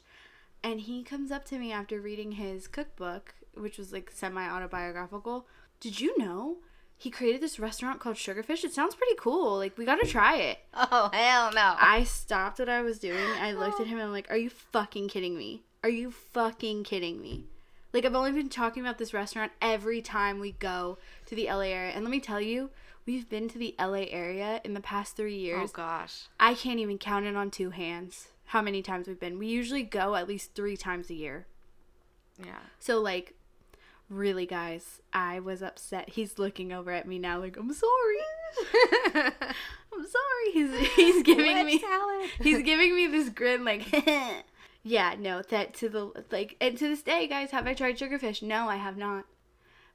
[0.62, 5.46] And he comes up to me after reading his cookbook, which was like semi autobiographical.
[5.78, 6.58] Did you know
[7.00, 8.62] he created this restaurant called Sugarfish?
[8.62, 9.56] It sounds pretty cool.
[9.56, 10.58] Like, we gotta try it.
[10.74, 11.74] Oh hell no!
[11.78, 13.26] I stopped what I was doing.
[13.40, 13.88] I looked at oh.
[13.88, 15.62] him and I'm like, Are you fucking kidding me?
[15.82, 17.44] Are you fucking kidding me?
[17.94, 21.60] Like, I've only been talking about this restaurant every time we go to the LA
[21.60, 21.92] area.
[21.92, 22.68] And let me tell you,
[23.06, 25.70] we've been to the LA area in the past three oh, years.
[25.70, 26.24] Oh gosh.
[26.38, 29.38] I can't even count it on two hands how many times we've been.
[29.38, 31.46] We usually go at least three times a year.
[32.38, 32.60] Yeah.
[32.78, 33.34] So, like,
[34.10, 36.10] really, guys, I was upset.
[36.10, 38.16] He's looking over at me now, like, I'm sorry.
[39.14, 40.52] I'm sorry.
[40.52, 42.30] He's he's giving me salad.
[42.42, 43.86] he's giving me this grin, like,
[44.82, 48.42] yeah, no, that to the like, and to this day, guys, have I tried sugarfish?
[48.42, 49.24] No, I have not.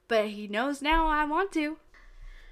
[0.08, 1.76] But he knows now I want to.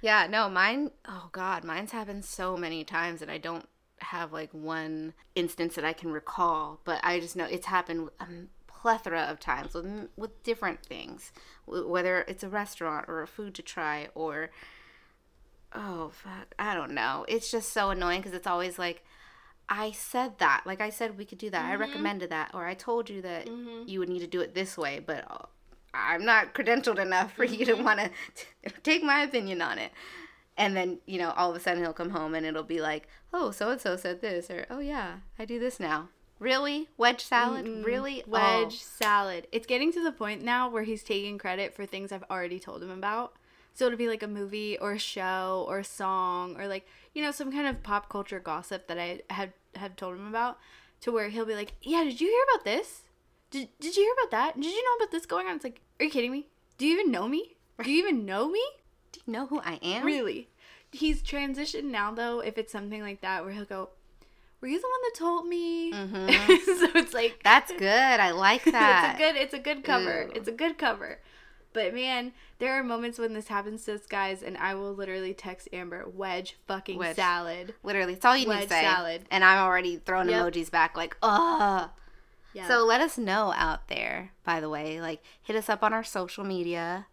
[0.01, 0.91] Yeah, no, mine.
[1.07, 3.67] Oh God, mine's happened so many times, and I don't
[3.99, 6.81] have like one instance that I can recall.
[6.83, 8.25] But I just know it's happened a
[8.67, 11.31] plethora of times with with different things,
[11.65, 14.49] whether it's a restaurant or a food to try or
[15.73, 17.25] oh fuck, I don't know.
[17.27, 19.03] It's just so annoying because it's always like.
[19.67, 20.61] I said that.
[20.67, 21.65] Like I said, we could do that.
[21.65, 21.81] I mm-hmm.
[21.81, 22.51] recommended that.
[22.53, 23.87] Or I told you that mm-hmm.
[23.87, 25.45] you would need to do it this way, but uh,
[25.91, 27.83] I'm not credentialed enough for you to mm-hmm.
[27.83, 29.91] want to take my opinion on it.
[30.57, 33.07] And then, you know, all of a sudden he'll come home and it'll be like,
[33.33, 36.09] oh, so and so said this, or oh, yeah, I do this now.
[36.39, 36.89] Really?
[36.97, 37.65] Wedge salad?
[37.85, 38.23] Really?
[38.23, 38.31] Oh.
[38.31, 38.99] Wedge Oh.
[38.99, 39.47] salad.
[39.51, 42.83] It's getting to the point now where he's taking credit for things I've already told
[42.83, 43.33] him about.
[43.73, 47.21] So it'll be like a movie or a show or a song or like, you
[47.21, 50.57] know, some kind of pop culture gossip that I had had told him about
[51.01, 53.01] to where he'll be like, "Yeah, did you hear about this?
[53.51, 54.55] Did, did you hear about that?
[54.55, 56.47] Did you know about this going on?" It's like, "Are you kidding me?
[56.77, 57.57] Do you even know me?
[57.83, 58.63] Do you even know me?"
[59.11, 60.05] Do you know who I am?
[60.05, 60.49] Really?
[60.91, 63.89] He's transitioned now though if it's something like that where he'll go,
[64.61, 66.65] "Were you the one that told me?" Mhm.
[66.79, 68.19] so it's like That's good.
[68.19, 69.15] I like that.
[69.15, 70.23] it's a good it's a good cover.
[70.23, 70.31] Ew.
[70.35, 71.19] It's a good cover.
[71.73, 75.33] But man, there are moments when this happens to us guys, and I will literally
[75.33, 77.17] text Amber wedge fucking Wedge.
[77.17, 77.73] salad.
[77.83, 78.81] Literally, it's all you need to say.
[78.81, 79.23] salad.
[79.29, 80.53] And I'm already throwing Yep.
[80.53, 81.89] emojis back like, ugh.
[82.53, 82.69] Yeah.
[82.69, 85.01] So let us know out there, by the way.
[85.01, 87.07] Like, hit us up on our social media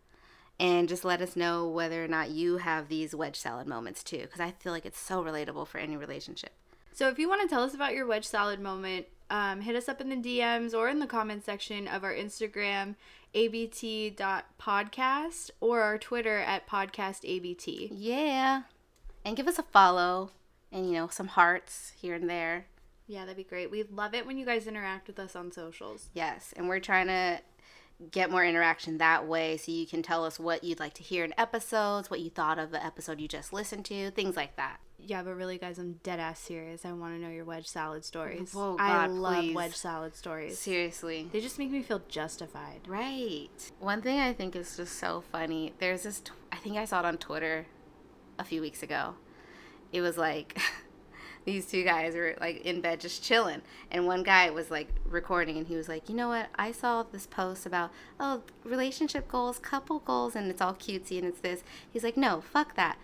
[0.61, 4.19] and just let us know whether or not you have these wedge salad moments too.
[4.21, 6.53] Because I feel like it's so relatable for any relationship.
[6.93, 9.89] So if you want to tell us about your wedge salad moment, um, hit us
[9.89, 12.97] up in the DMs or in the comment section of our Instagram,
[13.35, 17.89] abt.podcast, or our Twitter at podcastabt.
[17.91, 18.63] Yeah.
[19.25, 20.33] And give us a follow
[20.71, 22.67] and, you know, some hearts here and there.
[23.07, 23.71] Yeah, that'd be great.
[23.71, 26.09] We love it when you guys interact with us on socials.
[26.13, 26.53] Yes.
[26.57, 27.41] And we're trying to
[28.11, 31.25] get more interaction that way so you can tell us what you'd like to hear
[31.25, 34.79] in episodes, what you thought of the episode you just listened to, things like that.
[35.05, 36.85] Yeah, but really, guys, I'm dead ass serious.
[36.85, 38.53] I want to know your wedge salad stories.
[38.55, 39.55] Oh, God, I love please.
[39.55, 40.59] wedge salad stories.
[40.59, 41.29] Seriously.
[41.33, 42.83] They just make me feel justified.
[42.87, 43.49] Right.
[43.81, 45.73] One thing I think is just so funny.
[45.79, 46.21] There's this.
[46.21, 47.67] T- I think I saw it on Twitter
[48.39, 49.15] a few weeks ago.
[49.93, 50.61] It was like
[51.45, 55.57] these two guys were like in bed just chilling, and one guy was like recording,
[55.59, 56.49] and he was like, "You know what?
[56.57, 57.91] I saw this post about
[58.21, 61.63] oh relationship goals, couple goals, and it's all cutesy and it's this."
[61.93, 62.99] He's like, "No, fuck that.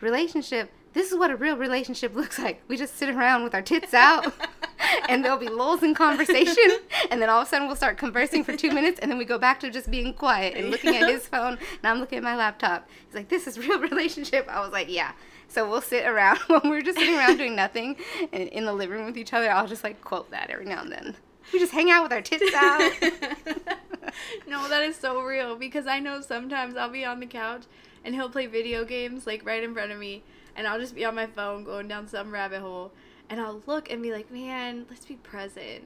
[0.00, 2.62] Relationship." This is what a real relationship looks like.
[2.68, 4.32] We just sit around with our tits out,
[5.08, 6.78] and there'll be lulls in conversation,
[7.10, 9.24] and then all of a sudden we'll start conversing for two minutes, and then we
[9.24, 12.24] go back to just being quiet and looking at his phone, and I'm looking at
[12.24, 12.88] my laptop.
[13.06, 15.12] He's like, "This is real relationship." I was like, "Yeah."
[15.52, 17.96] So we'll sit around when we're just sitting around doing nothing,
[18.32, 19.50] and in the living room with each other.
[19.50, 21.14] I'll just like quote that every now and then.
[21.52, 22.90] We just hang out with our tits out.
[24.48, 27.64] no, that is so real because I know sometimes I'll be on the couch
[28.04, 30.22] and he'll play video games like right in front of me,
[30.56, 32.90] and I'll just be on my phone going down some rabbit hole,
[33.28, 35.84] and I'll look and be like, man, let's be present.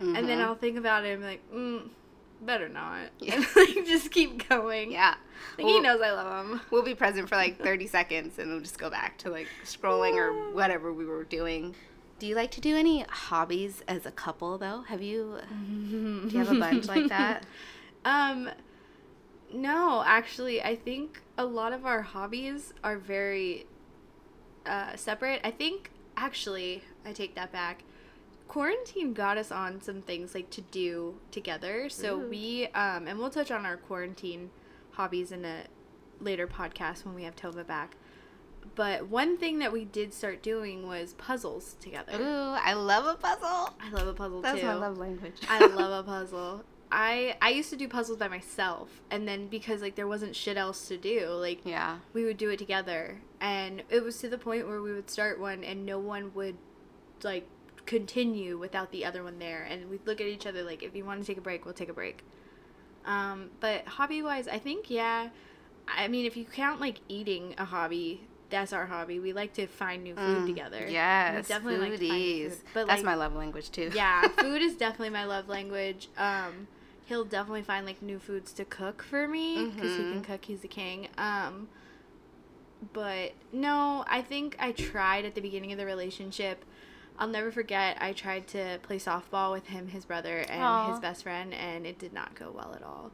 [0.00, 0.44] And then Mhm.
[0.44, 1.88] I'll think about it and be like, mm,
[2.40, 3.10] better not.
[3.20, 3.34] Yeah.
[3.36, 4.92] And like just keep going.
[4.92, 5.14] yeah.
[5.56, 6.60] Like, he knows I love him.
[6.70, 10.14] We'll be present for like 30 seconds and we'll just go back to like scrolling
[10.14, 11.74] or whatever we were doing.
[12.18, 14.82] Do you like to do any hobbies as a couple though?
[14.88, 17.44] Have you do you have a bunch like that?
[18.04, 18.50] Um,
[19.52, 23.66] no, actually, I think a lot of our hobbies are very
[24.66, 25.40] uh, separate.
[25.44, 27.82] I think, actually, I take that back.
[28.48, 31.88] Quarantine got us on some things like to do together.
[31.88, 32.28] So Ooh.
[32.28, 34.50] we, um, and we'll touch on our quarantine
[34.92, 35.64] hobbies in a
[36.20, 37.96] later podcast when we have Tova back.
[38.74, 42.12] But one thing that we did start doing was puzzles together.
[42.20, 43.74] Ooh, I love a puzzle.
[43.80, 44.66] I love a puzzle That's too.
[44.66, 45.36] That's my love language.
[45.48, 46.64] I love a puzzle.
[46.90, 50.56] I I used to do puzzles by myself, and then because like there wasn't shit
[50.56, 51.98] else to do, like Yeah.
[52.14, 55.38] we would do it together, and it was to the point where we would start
[55.38, 56.56] one and no one would
[57.22, 57.46] like
[57.88, 61.04] continue without the other one there, and we'd look at each other like if you
[61.04, 62.22] want to take a break, we'll take a break.
[63.04, 65.30] Um, but hobby wise, I think yeah.
[65.88, 68.20] I mean, if you count like eating a hobby,
[68.50, 69.18] that's our hobby.
[69.20, 70.86] We like to find new food Mm, together.
[70.90, 71.48] Yes.
[71.48, 72.50] we definitely like to foodies.
[72.50, 72.58] food.
[72.74, 73.90] But That's like, my love language too.
[73.94, 76.08] yeah, food is definitely my love language.
[76.18, 76.68] Um,
[77.06, 80.24] he'll definitely find like new foods to cook for me because he can Mhm.
[80.24, 80.44] cook.
[80.44, 81.08] He's the king.
[81.16, 81.68] Um,
[82.92, 86.64] but no, I think I tried at the beginning of the relationship.
[87.18, 87.96] I'll never forget.
[88.00, 90.90] I tried to play softball with him, his brother, and Aw.
[90.92, 93.10] his best friend, and it did not go well at all.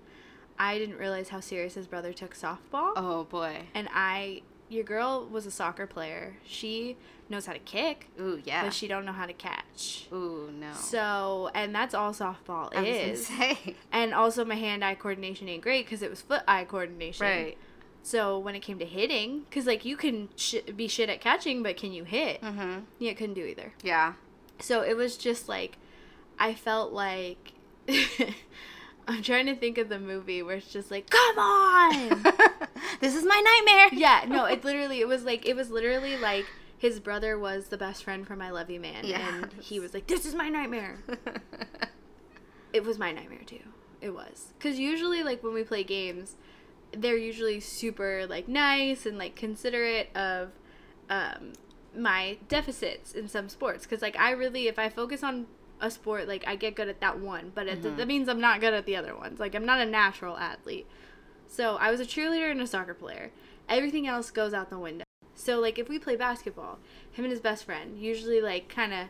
[0.59, 3.63] I didn't realize how serious his brother took softball, Oh boy.
[3.75, 4.43] and I.
[4.71, 6.37] Your girl was a soccer player.
[6.47, 6.97] She
[7.29, 8.65] knows how to kick, Ooh yeah.
[8.65, 10.07] but she don't know how to catch.
[10.13, 10.73] Ooh no.
[10.73, 13.31] So, and that's all softball I is.
[13.93, 17.27] And also, my hand-eye coordination ain't great because it was foot-eye coordination.
[17.27, 17.59] Right.
[18.05, 21.63] So when it came to hitting, because like you can sh- be shit at catching,
[21.63, 22.43] but can you hit?
[22.43, 22.81] Mm-hmm.
[22.99, 23.73] Yeah, couldn't do either.
[23.83, 24.13] Yeah.
[24.61, 25.79] So it was just like,
[26.39, 27.53] I felt like.
[29.07, 32.23] I'm trying to think of the movie where it's just like, come on!
[33.01, 33.89] this is my nightmare.
[34.01, 36.47] yeah, no, it literally, it was like, it was literally like
[36.79, 39.05] his brother was the best friend for my love you man.
[39.05, 41.01] And he was like, this is my nightmare.
[42.73, 43.61] it was my nightmare too.
[44.01, 44.53] It was.
[44.59, 46.37] Because usually, like, when we play games,
[47.01, 50.51] they're usually super, like, nice and, like, considerate of
[51.11, 51.53] um,
[51.97, 53.85] my deficits in some sports.
[53.85, 55.47] Because, like, I really, if I focus on
[55.81, 57.53] a sport, like, I get good at that one.
[57.55, 57.97] But it, Mhm.
[57.99, 59.39] that means I'm not good at the other ones.
[59.41, 60.87] Like, I'm not a natural athlete.
[61.47, 63.31] So I was a cheerleader and a soccer player.
[63.69, 65.05] Everything else goes out the window.
[65.35, 66.79] So, like, if we play basketball,
[67.13, 69.09] him and his best friend usually, like, kind of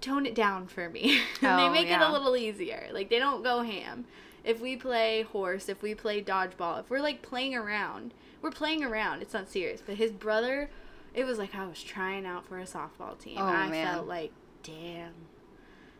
[0.00, 1.20] tone it down for me.
[1.42, 2.88] and they Oh, make it a little easier.
[2.92, 4.04] Like they don't go ham.
[4.48, 8.82] If we play horse, if we play dodgeball, if we're like playing around, we're playing
[8.82, 9.20] around.
[9.20, 9.82] It's not serious.
[9.84, 10.70] But his brother,
[11.12, 13.36] it was like I was trying out for a softball team.
[13.38, 13.86] Oh, I man.
[13.86, 14.32] felt like,
[14.62, 15.12] damn.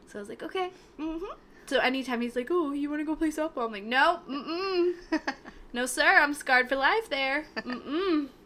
[0.07, 1.25] So I was like, okay, mm-hmm.
[1.67, 4.95] So anytime he's like, "Oh, you want to go play softball?" I'm like, "No, mm
[5.11, 5.21] mm,
[5.75, 8.29] no sir, I'm scarred for life there." Mm mm.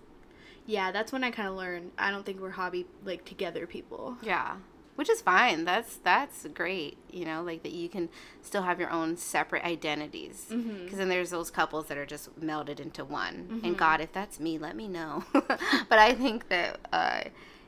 [0.67, 1.91] Yeah, that's when I kind of learned.
[1.99, 4.17] I don't think we're hobby like together people.
[4.23, 4.57] Yeah.
[4.95, 5.65] Which is fine.
[5.65, 6.99] That's that's great.
[7.11, 8.11] You know, like that you can
[8.43, 10.45] still have your own separate identities.
[10.49, 10.97] Because Mm-hmm.
[10.99, 13.61] then there's those couples that are just melded into one.
[13.65, 15.25] And God, if that's me, let me know.
[15.33, 17.23] but I think that uh,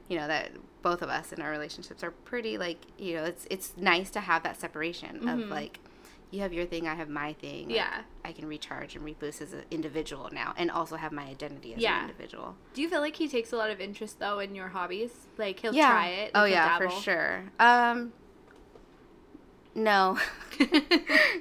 [0.09, 0.51] you know that
[0.83, 4.21] both of us in our relationships are pretty like you know it's it's nice to
[4.21, 5.81] have that separation of like
[6.35, 7.69] you have your thing, I have my thing.
[7.69, 7.77] like, Mm-hmm.
[7.77, 8.03] Yeah.
[8.25, 11.81] I can recharge and reboost as an individual now, and also have my identity as
[11.81, 11.97] Yeah.
[12.05, 12.57] an individual.
[12.75, 15.13] Do you feel like he takes a lot of interest though in your hobbies?
[15.39, 16.33] Like he'll try it.
[16.35, 17.45] Oh like, he'll yeah, for sure.
[17.61, 18.13] Um,
[19.75, 20.19] no,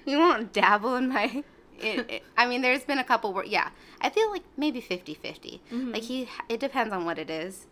[0.06, 1.44] you won't dabble in my.
[1.80, 3.70] It, it, I mean, there's been a couple where yeah,
[4.02, 5.16] I feel like maybe 50-50.
[5.20, 5.92] Mm-hmm.
[5.92, 7.68] Like he, it depends on what it is.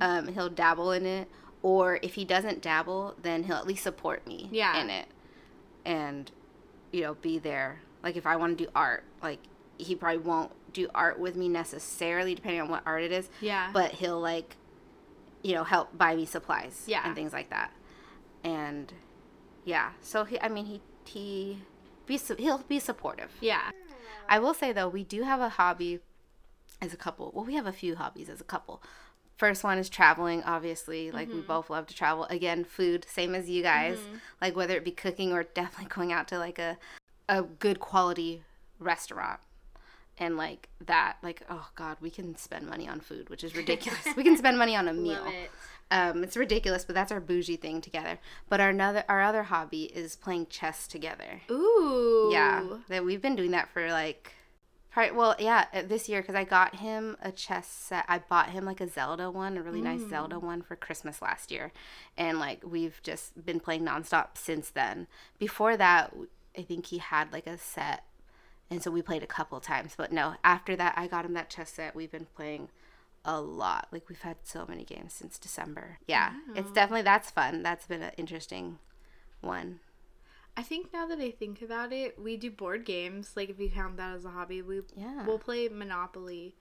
[0.00, 1.28] Um, he'll dabble in it,
[1.62, 4.80] or if he doesn't dabble, then he'll at least support me Yeah.
[4.82, 5.06] in it,
[5.84, 6.30] and
[6.92, 7.80] you know, be there.
[8.02, 9.38] Like if I want to do art, like
[9.78, 13.70] he probably won't do art with me necessarily, depending on what art it is Yeah.
[13.72, 14.56] but he'll like
[15.42, 17.02] you know help buy me supplies Yeah.
[17.04, 17.72] and things like that
[18.44, 18.92] and
[19.64, 21.58] yeah so he i mean he he
[22.06, 23.70] be he'll be supportive yeah.
[24.28, 25.98] i will say though we do have a hobby
[26.80, 28.82] as a couple well we have a few hobbies as a couple
[29.42, 32.24] first one is traveling obviously like we both love to travel.
[32.26, 33.98] Again food same as you guys
[34.40, 36.78] like whether it be cooking or definitely going out to like a
[37.28, 38.44] a good quality
[38.78, 39.40] restaurant.
[40.16, 44.06] And like that like oh god we can spend money on food which is ridiculous.
[44.16, 45.24] We can spend money on a meal.
[45.26, 45.50] it.
[45.90, 48.20] um, it's ridiculous but that's our bougie thing together.
[48.48, 51.40] But our another our other hobby is playing chess together.
[51.50, 52.28] Ooh.
[52.30, 54.34] yeah that we've been doing that for like
[54.94, 58.04] Right, well, yeah, uh, this year because I got him a chess set.
[58.08, 61.50] I bought him like a Zelda one, a really nice Zelda one for Christmas last
[61.50, 61.72] year,
[62.16, 65.06] and like we've just been playing nonstop since then.
[65.38, 66.14] Before that,
[66.56, 68.04] I think he had like a set,
[68.70, 69.94] and so we played a couple times.
[69.96, 71.96] But no, after that, I got him that chess set.
[71.96, 72.68] We've been playing
[73.24, 73.88] a lot.
[73.92, 75.98] Like we've had so many games since December.
[76.06, 77.62] Yeah, it's definitely that's fun.
[77.62, 78.78] That's been an interesting
[79.40, 79.80] one.
[80.56, 83.32] I think now that I think about it, we do board games.
[83.36, 85.24] Like if you count that as a hobby, we Yeah.
[85.26, 86.54] we'll play Monopoly.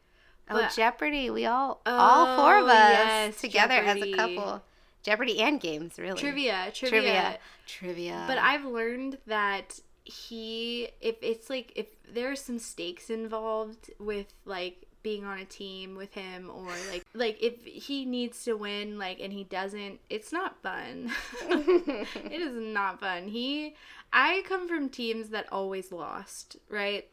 [0.50, 1.30] Oh, But- Jeopardy!
[1.30, 4.02] We all, all oh, four of Oh, us yes, together Jeopardy.
[4.02, 4.64] as a couple.
[5.04, 6.20] Jeopardy and games, really.
[6.20, 7.02] Trivia, trivia.
[7.02, 8.24] trivia, trivia.
[8.28, 14.34] But I've learned that he if it's like if there are some stakes involved with
[14.46, 19.00] like being on a team with him or like like if he needs to win
[19.00, 21.12] like and he doesn't it's not fun
[21.50, 23.76] it is not fun he
[24.14, 27.08] i come from teams that always lost right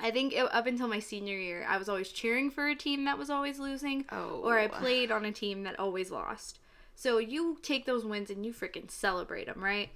[0.00, 3.04] i think it, up until my senior year i was always cheering for a team
[3.04, 6.58] that was always losing oh, or I played on a team that always lost.
[6.94, 9.90] So you take those wins and you freaking celebrate them, right?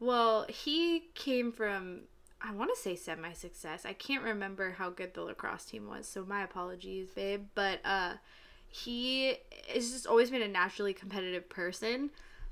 [0.00, 2.02] Well, he came from
[2.40, 3.84] I want to say semi success.
[3.84, 7.46] I can't remember how good the lacrosse team was, so my apologies, babe.
[7.54, 8.14] But uh,
[8.68, 9.34] he
[9.72, 12.10] has just always been a naturally competitive person.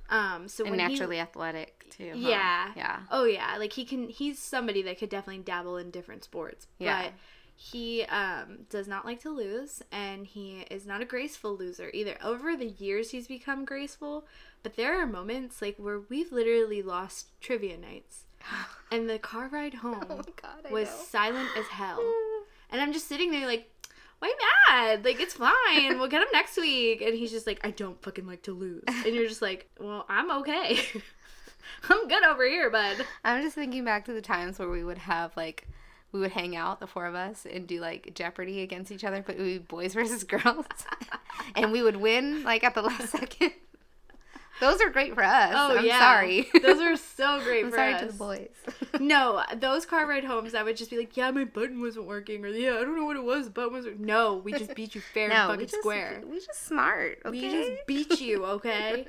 [0.09, 2.11] Um, so and when he- naturally athletic too.
[2.13, 2.29] huh?
[2.29, 2.73] yeah.
[2.77, 2.99] yeah.
[3.11, 6.67] Oh yeah, like he can he's somebody that could definitely dabble in different sports.
[6.79, 7.05] Yeah.
[7.05, 7.13] But
[7.59, 12.17] he um does not like to lose and he is not a graceful loser either.
[12.23, 14.27] Over the years he's become graceful,
[14.63, 18.26] but there are moments like where we've literally lost trivia nights.
[18.91, 21.05] And the car ride home Oh god, was know.
[21.09, 22.01] silent as hell.
[22.71, 23.71] And I'm just sitting there like
[24.19, 24.33] why
[24.69, 25.05] mad?
[25.05, 25.99] Like it's fine.
[25.99, 27.01] We'll get him next week.
[27.03, 28.83] And he's just like, I don't fucking like to lose.
[28.89, 30.81] And you're just like, well, I'm okay.
[31.91, 33.05] I'm good over here, bud.
[33.25, 35.69] I'm just thinking back to the times where we would have like
[36.13, 39.23] we would hang out, the four of us, and do like Jeopardy against each other,
[39.27, 40.67] but we boys versus girls,
[41.55, 43.53] and we would win like at the last second.
[44.61, 45.53] Those are great for us.
[45.55, 46.49] Oh I'm yeah, sorry.
[46.63, 48.01] Those are so great I'm for sorry us.
[48.01, 48.49] to the boys.
[49.01, 52.43] No, those car ride homes, I would just be like, yeah, my button wasn't working,
[52.45, 53.45] or yeah, I don't know what it was.
[53.45, 54.37] The button was no.
[54.37, 56.23] We just beat you fair and fucking we just square.
[56.27, 57.19] we just smart.
[57.27, 57.31] Okay.
[57.31, 59.07] We just beat you, okay?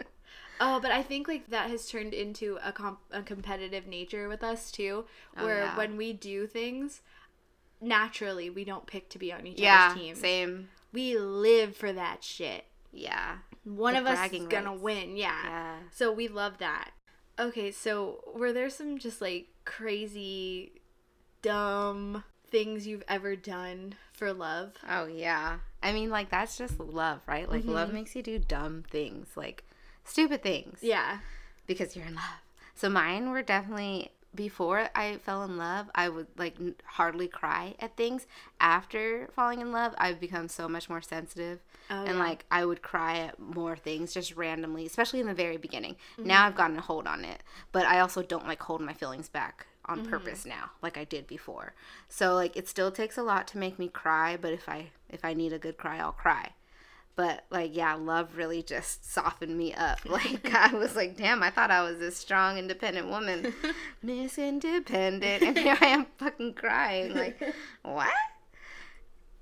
[0.60, 4.43] oh, but I think like that has turned into a comp- a competitive nature with
[4.43, 5.06] us too,
[5.38, 5.78] Oh, where yeah.
[5.78, 7.02] when we do things,
[7.80, 10.20] naturally we don't pick to be on each yeah, other's teams.
[10.20, 10.70] same.
[10.91, 12.66] We live for that shit.
[12.91, 13.38] Yeah.
[13.68, 14.82] One The of us is gonna rights.
[14.82, 15.36] win, yeah.
[15.43, 15.76] Yeah.
[15.91, 16.91] So we love that.
[17.38, 20.72] Okay, so were there some just like crazy,
[21.41, 24.74] dumb things you've ever done for love?
[24.89, 25.59] Oh yeah.
[25.84, 27.49] I mean, like that's just love, right?
[27.49, 27.97] Like love mm-hmm.
[27.97, 29.63] makes you do dumb things, like
[30.03, 30.80] stupid things.
[30.82, 31.20] Yeah.
[31.68, 32.41] because you're in love.
[32.74, 37.76] So mine were definitely before I fell in love, I would like n- hardly cry
[37.80, 38.26] at things.
[38.62, 41.60] After falling in love, I've become so much more sensitive.
[41.90, 42.24] Oh, and yeah.
[42.24, 45.96] like I would cry at more things just randomly, especially in the very beginning.
[46.18, 46.28] Mm-hmm.
[46.28, 49.28] Now I've gotten a hold on it, but I also don't like hold my feelings
[49.30, 50.10] back on Mm-hmm.
[50.10, 51.74] purpose now, like I did before.
[52.10, 55.24] So like it still takes a lot to make me cry, but if I if
[55.26, 56.52] I need a good cry, I'll cry.
[57.18, 59.99] But like yeah, love really just softened me up.
[60.09, 63.53] Like I was like, damn, I thought I was this strong, independent woman,
[64.01, 67.13] Miss Independent, and here I am fucking crying.
[67.13, 67.41] Like
[67.82, 68.13] what?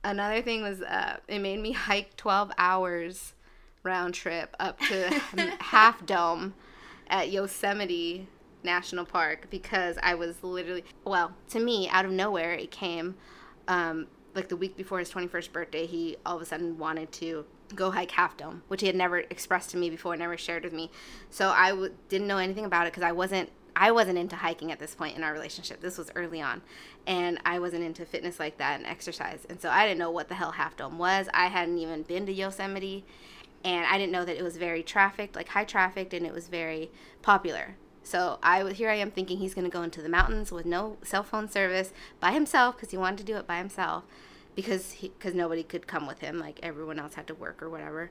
[0.04, 3.34] Another thing was uh, it made me hike 12 hours
[3.84, 5.10] round trip up to
[5.60, 6.56] Half Dome
[7.08, 8.28] at Yosemite
[8.64, 13.16] National Park because I was literally, well, to me, out of nowhere, it came
[13.68, 15.86] um, like the week before his 21st birthday.
[15.86, 19.20] He all of a sudden wanted to go hike Half Dome, which he had never
[19.20, 20.92] expressed to me before, never shared with me.
[21.30, 24.72] So I w- didn't know anything about it because I wasn't I wasn't into hiking
[24.72, 25.82] at this point in our relationship.
[25.82, 26.62] This was early on.
[27.06, 29.46] And I wasn't into fitness like that and exercise.
[29.50, 31.28] And so I didn't know what the hell Half Dome was.
[31.34, 33.04] I hadn't even been to Yosemite.
[33.66, 36.48] And I didn't know that it was very trafficked, like high trafficked, and it was
[36.48, 36.90] very
[37.22, 37.76] popular.
[38.04, 38.90] So I was here.
[38.90, 41.92] I am thinking he's going to go into the mountains with no cell phone service
[42.20, 44.04] by himself because he wanted to do it by himself
[44.56, 46.40] because because nobody could come with him.
[46.40, 48.10] Like everyone else had to work or whatever.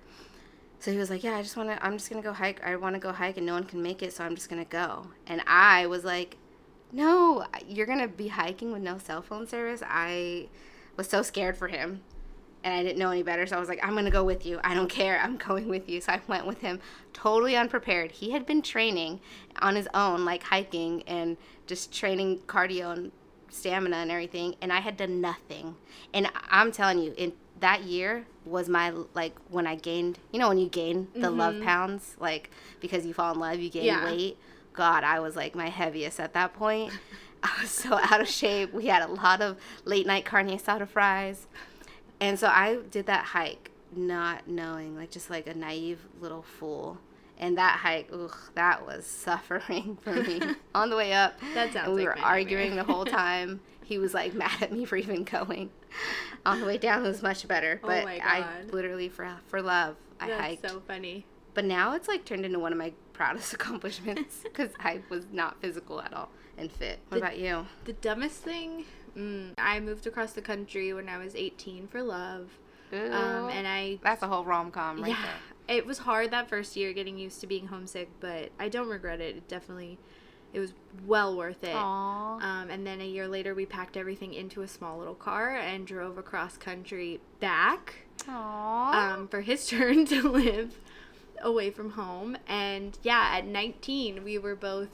[0.79, 1.85] So he was like, "Yeah, I just want to.
[1.85, 2.63] I'm just gonna go hike.
[2.63, 4.65] I want to go hike, and no one can make it, so I'm just gonna
[4.65, 6.37] go." And I was like,
[6.93, 10.49] "No, you're gonna be hiking with no cell phone service." I
[10.97, 12.03] was so scared for him,
[12.63, 14.61] and I didn't know any better, so I was like, "I'm gonna go with you.
[14.63, 15.19] I don't care.
[15.21, 16.81] I'm going with you." So I went with him,
[17.15, 18.13] totally unprepared.
[18.13, 19.21] He had been training
[19.63, 23.13] on his own, like hiking and just training cardio and
[23.55, 25.77] stamina and everything, and I had done nothing.
[26.13, 30.49] And I'm telling you, in that year was my like when I gained, you know,
[30.49, 31.65] when you gain the love mm-hmm.
[31.65, 32.51] pounds, like
[32.81, 34.05] because you fall in love, you gain Yeah.
[34.05, 34.37] weight.
[34.73, 36.93] God, I was like my heaviest at that point.
[37.43, 38.73] I was so out of shape.
[38.73, 41.47] We had a lot of late night carne asada fries,
[42.21, 46.99] and so I did that hike not knowing, like just like a naive little fool.
[47.39, 50.41] And that hike, ugh, that was suffering for me
[50.75, 51.39] on the way up.
[51.55, 53.61] That sounds And we like were arguing the whole time.
[53.83, 55.71] He was like mad at me for even going.
[56.47, 57.81] On the way down, it was much better.
[57.83, 58.73] Oh But my I God.
[58.73, 60.69] literally, for for love, I That's hiked.
[60.71, 61.27] so funny.
[61.55, 65.61] But now it's like turned into one of my proudest accomplishments because I was not
[65.61, 66.99] physical at all and fit.
[67.09, 67.67] What The- about you?
[67.85, 68.85] The dumbest thing,
[69.17, 72.49] mm, I moved across the country when I was 18 for love.
[72.93, 75.33] Um, and I that's a whole rom com right yeah, there.
[75.69, 79.21] It was hard that first year getting used to being homesick, but I don't regret
[79.21, 79.37] it.
[79.37, 79.99] It definitely,
[80.53, 80.75] it was
[81.07, 81.75] well worth it.
[81.75, 82.43] Aww.
[82.43, 85.87] Um, and then a year later, we packed everything into a small little car and
[85.87, 88.95] drove across country back Aww.
[88.95, 90.79] um, for his turn to live
[91.41, 92.37] away from home.
[92.47, 94.89] And yeah, at 19, we were both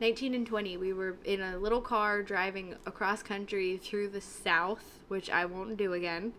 [0.00, 0.76] 19 and 20.
[0.76, 5.76] We were in a little car driving across country through the South, which I won't
[5.76, 6.32] do again.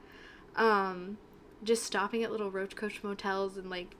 [0.55, 1.17] Um,
[1.63, 3.95] just stopping at little roach coach motels and like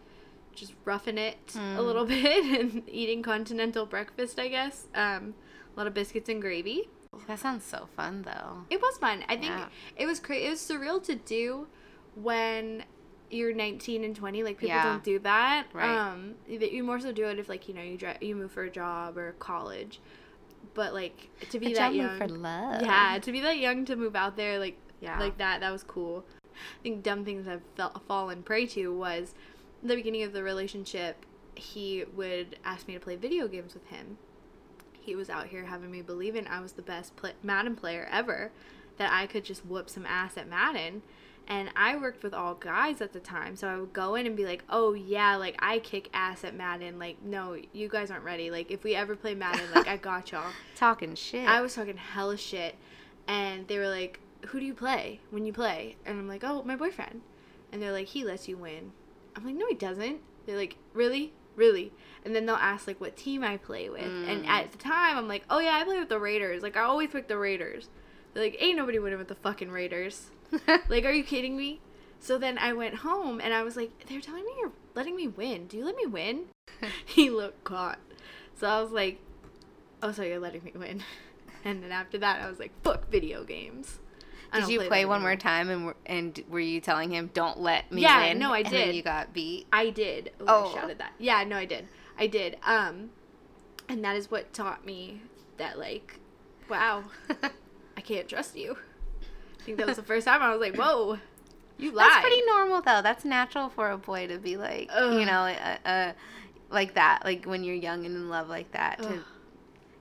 [0.55, 4.85] just roughing it a little bit and eating continental breakfast, I guess.
[4.95, 5.35] Um,
[5.75, 6.89] a lot of biscuits and gravy.
[7.27, 8.65] that sounds so fun though.
[8.69, 9.23] It was fun.
[9.29, 9.67] I think Yeah.
[9.95, 10.45] it was crazy.
[10.45, 11.67] it was surreal to do
[12.15, 12.83] when
[13.29, 14.83] you're 19 and 20 like people Yeah.
[14.83, 15.95] don't do that Right.
[15.97, 18.63] um you more so do it if like you know you dri- you move for
[18.63, 19.99] a job or college
[20.73, 22.81] but like to be A that young for love.
[22.83, 25.19] yeah to be that young to move out there like Yeah.
[25.19, 26.23] like that that was cool
[26.79, 29.33] i think dumb things i've felt fallen prey to was
[29.83, 31.25] the beginning of the relationship
[31.59, 34.17] he would ask me to play video games with him.
[34.99, 38.51] He was out here having me believing i was the best play- madden player ever
[38.97, 41.01] that i could just whoop some ass at madden.
[41.47, 44.35] And i worked with all guys at the time so i would go in and
[44.35, 46.99] be like oh yeah like i kick ass at madden.
[46.99, 48.51] Like no you guys aren't ready.
[48.51, 50.51] Like if we ever play madden like i got y'all.
[50.75, 51.47] Talking shit.
[51.47, 52.75] I was talking hella shit,
[53.27, 56.63] and they were like, "Who do you play when you play?" And I'm like, "Oh,
[56.63, 57.21] my boyfriend."
[57.71, 58.91] And they're like, "He lets you win."
[59.35, 61.91] I'm like, "No, he doesn't." They're like, "Really, really?"
[62.23, 64.47] And then they'll ask like what team I play with, and mm.
[64.47, 66.63] at the time I'm like, "Oh yeah, I play with the Raiders.
[66.63, 67.89] Like I always pick the Raiders."
[68.33, 70.31] They're like, "Ain't nobody winning with the fucking Raiders."
[70.89, 71.81] like, are you kidding me?
[72.19, 75.27] So then I went home and I was like, "They're telling me you're letting me
[75.27, 75.67] win.
[75.67, 76.45] Do you let me win?"
[77.05, 77.99] he looked caught.
[78.55, 79.19] So I was like,
[80.01, 81.03] oh, so you're letting me win.
[81.63, 83.99] And then after that, I was like, fuck video games.
[84.53, 87.59] Did you play play one more time and were, and were you telling him don't
[87.59, 88.39] let me Yeah, win?
[88.39, 88.95] no, I and then did.
[88.95, 89.67] you got beat.
[89.73, 90.31] I did.
[90.41, 90.69] Oh, Oh.
[90.69, 91.13] I shouted that.
[91.19, 91.87] Yeah, no, I did.
[92.17, 92.57] I did.
[92.63, 93.09] Um,
[93.89, 95.21] and that is what taught me
[95.57, 96.19] that, like,
[96.69, 97.03] wow,
[97.97, 98.77] I can't trust you.
[99.59, 101.19] I think that was the first time I was like, whoa,
[101.77, 102.09] you lied.
[102.09, 103.01] That's pretty normal though.
[103.01, 106.13] That's natural for a boy to be like, you know, uh, uh,
[106.69, 107.21] like that.
[107.25, 108.99] Like when you're young and in love like that.
[108.99, 109.23] To, Ugh.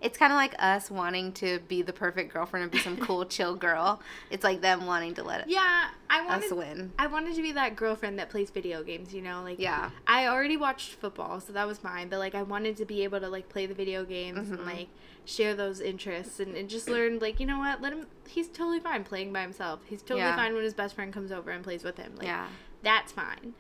[0.07, 3.25] It's kind of like us wanting to be the perfect girlfriend and be some cool,
[3.35, 4.01] chill girl.
[4.31, 6.93] It's like them wanting to let Yeah, I wanted us win.
[6.99, 9.91] I wanted to be that girlfriend that plays video games, you know, like Yeah.
[10.07, 13.21] I already watched football, so that was mine, but like I wanted to be able
[13.21, 14.55] to like play the video games Mm-hmm.
[14.55, 14.89] and like
[15.25, 18.79] share those interests and, and just learn like, you know what, let him he's totally
[18.81, 19.81] fine playing by himself.
[19.87, 20.37] He's totally Yeah.
[20.37, 22.15] fine when his best friend comes over and plays with him.
[22.17, 22.47] Like Yeah.
[22.83, 23.55] that's fine.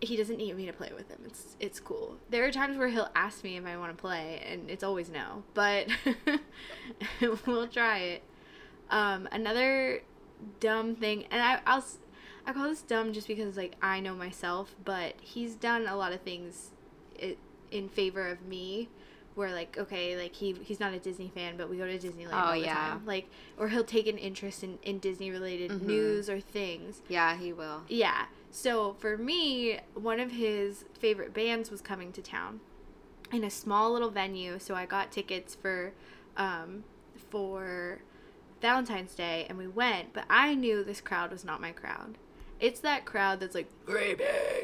[0.00, 1.18] He doesn't need me to play with him.
[1.24, 2.16] It's it's cool.
[2.30, 5.08] There are times where he'll ask me if I want to play, and it's always
[5.10, 5.42] no.
[5.54, 5.88] But
[7.46, 8.22] we'll try it.
[8.90, 10.02] Um, another
[10.60, 11.84] dumb thing, and I I'll
[12.46, 16.12] I call this dumb just because like I know myself, but he's done a lot
[16.12, 16.70] of things
[17.70, 18.88] in favor of me.
[19.34, 22.30] Where like okay, like he he's not a Disney fan, but we go to Disneyland
[22.32, 22.74] Oh, all the yeah.
[22.74, 23.06] time.
[23.06, 27.02] Like, or he'll take an interest in in Disney related news or things.
[27.08, 27.82] Yeah, he will.
[27.88, 28.24] Yeah.
[28.50, 32.60] So for me, one of his favorite bands was coming to town
[33.32, 34.58] in a small little venue.
[34.58, 35.92] So I got tickets for
[36.36, 36.84] um,
[37.30, 37.98] for
[38.62, 40.12] Valentine's Day, and we went.
[40.14, 42.16] But I knew this crowd was not my crowd.
[42.60, 44.16] It's that crowd that's like really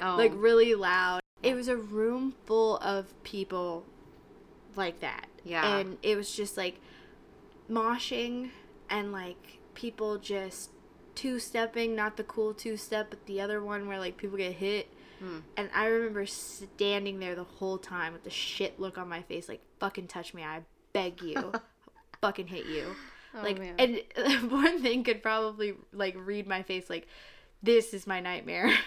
[0.02, 0.16] Oh.
[0.16, 1.20] like really loud.
[1.42, 3.84] It was a room full of people
[4.76, 5.26] like that.
[5.44, 5.76] Yeah.
[5.78, 6.80] And it was just like
[7.70, 8.50] moshing
[8.90, 10.70] and like people just
[11.14, 14.52] two stepping, not the cool two step, but the other one where like people get
[14.52, 14.88] hit.
[15.20, 15.38] Hmm.
[15.56, 19.48] And I remember standing there the whole time with the shit look on my face,
[19.48, 20.62] like fucking touch me, I
[20.92, 21.52] beg you,
[22.20, 22.94] fucking hit you.
[23.42, 23.74] like, Oh, man.
[23.78, 27.06] and one thing could probably like read my face, like
[27.62, 28.72] this is my nightmare.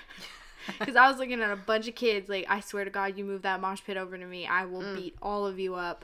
[0.80, 3.24] Because I was looking at a bunch of kids, like I swear to God, you
[3.24, 6.04] move that mosh pit over to me, I will beat all of you up.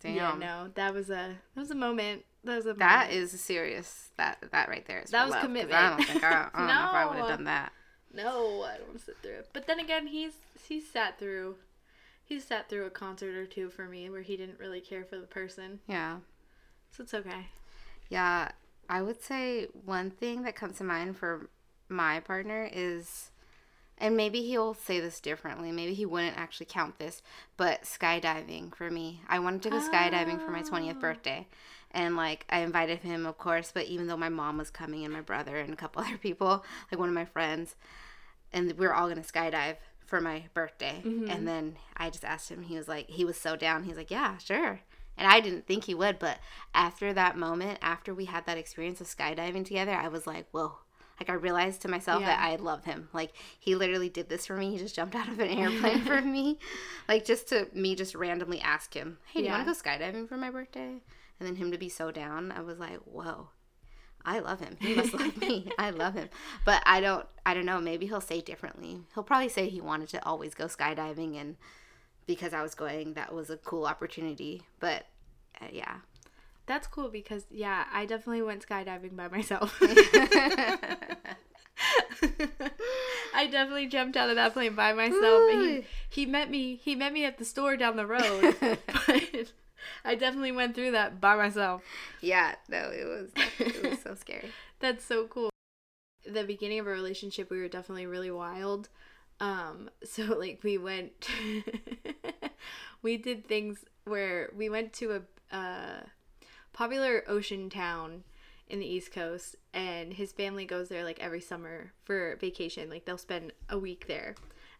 [0.00, 0.14] Damn.
[0.16, 2.24] Yeah, no, that was a that was a moment.
[2.44, 3.30] That was a That moment.
[3.30, 4.10] serious.
[4.16, 5.74] That that right there is That was love, commitment.
[5.82, 7.72] I don't think I, I don't know if I would have done that.
[8.12, 9.48] no, I don't want to sit through it.
[9.52, 10.32] But then again, he's
[10.68, 11.56] he's sat through
[12.24, 15.16] he's sat through a concert or two for me where he didn't really care for
[15.18, 16.18] the person, Yeah.
[16.90, 17.46] so it's okay.
[18.10, 18.50] Yeah,
[18.88, 21.48] I would say one thing that comes to mind for
[21.88, 23.30] my partner is,
[23.96, 25.72] and maybe he'll say this differently.
[25.72, 27.22] Maybe he wouldn't actually count this,
[27.56, 29.22] but skydiving for me.
[29.28, 31.00] I wanted to go skydiving for my 20th ah.
[31.00, 31.46] birthday.
[31.90, 35.12] And like, I invited him, of course, but even though my mom was coming and
[35.12, 37.76] my brother and a couple other people, like one of my friends,
[38.52, 41.02] and we were all gonna skydive for my birthday.
[41.04, 41.30] Mm-hmm.
[41.30, 43.84] And then I just asked him, he was like, he was so down.
[43.84, 44.80] He's like, yeah, sure.
[45.18, 46.38] And I didn't think he would, but
[46.74, 50.78] after that moment, after we had that experience of skydiving together, I was like, whoa.
[51.20, 53.08] Like I realized to myself that I love him.
[53.12, 54.70] Like he literally did this for me.
[54.70, 56.60] He just jumped out of an airplane for me.
[57.08, 60.28] Like just to me just randomly ask him, Hey, do you want to go skydiving
[60.28, 61.00] for my birthday?
[61.38, 63.48] And then him to be so down, I was like, Whoa.
[64.24, 64.76] I love him.
[64.80, 65.70] He must love me.
[65.78, 66.28] I love him.
[66.64, 69.00] But I don't I don't know, maybe he'll say differently.
[69.14, 71.56] He'll probably say he wanted to always go skydiving and
[72.26, 74.64] because I was going that was a cool opportunity.
[74.80, 75.06] But
[75.60, 75.98] uh, yeah.
[76.66, 79.80] That's cool because yeah, I definitely went skydiving by myself.
[83.34, 85.50] I definitely jumped out of that plane by myself.
[85.52, 86.76] and He, he met me.
[86.76, 88.56] He met me at the store down the road,
[89.06, 89.52] but
[90.04, 91.82] I definitely went through that by myself.
[92.20, 94.50] yeah, no, it was it was so scary.
[94.80, 95.50] That's so cool.
[96.26, 98.88] The beginning of our relationship, we were definitely really wild.
[99.40, 101.28] Um, so like we went,
[103.02, 105.22] we did things where we went to
[105.52, 106.00] a uh,
[106.72, 108.24] popular ocean town
[108.68, 112.90] in the East Coast, and his family goes there like every summer for vacation.
[112.90, 114.34] Like they'll spend a week there.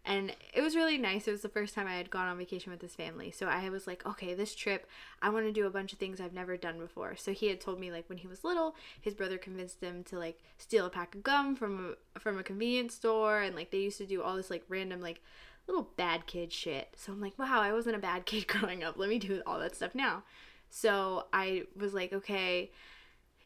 [0.05, 1.29] And it was really nice.
[1.29, 3.31] It was the first time I had gone on vacation with his family.
[3.31, 4.87] So I was like, okay, this trip,
[5.21, 7.15] I want to do a bunch of things I've never done before.
[7.17, 10.19] So he had told me like when he was little, his brother convinced him to
[10.19, 13.79] like steal a pack of gum from a, from a convenience store and like they
[13.79, 15.21] used to do all this like random like
[15.67, 16.95] little bad kid shit.
[16.97, 18.97] So I'm like, wow, I wasn't a bad kid growing up.
[18.97, 20.25] Let me do all that stuff now.
[20.71, 22.71] So I was like, okay,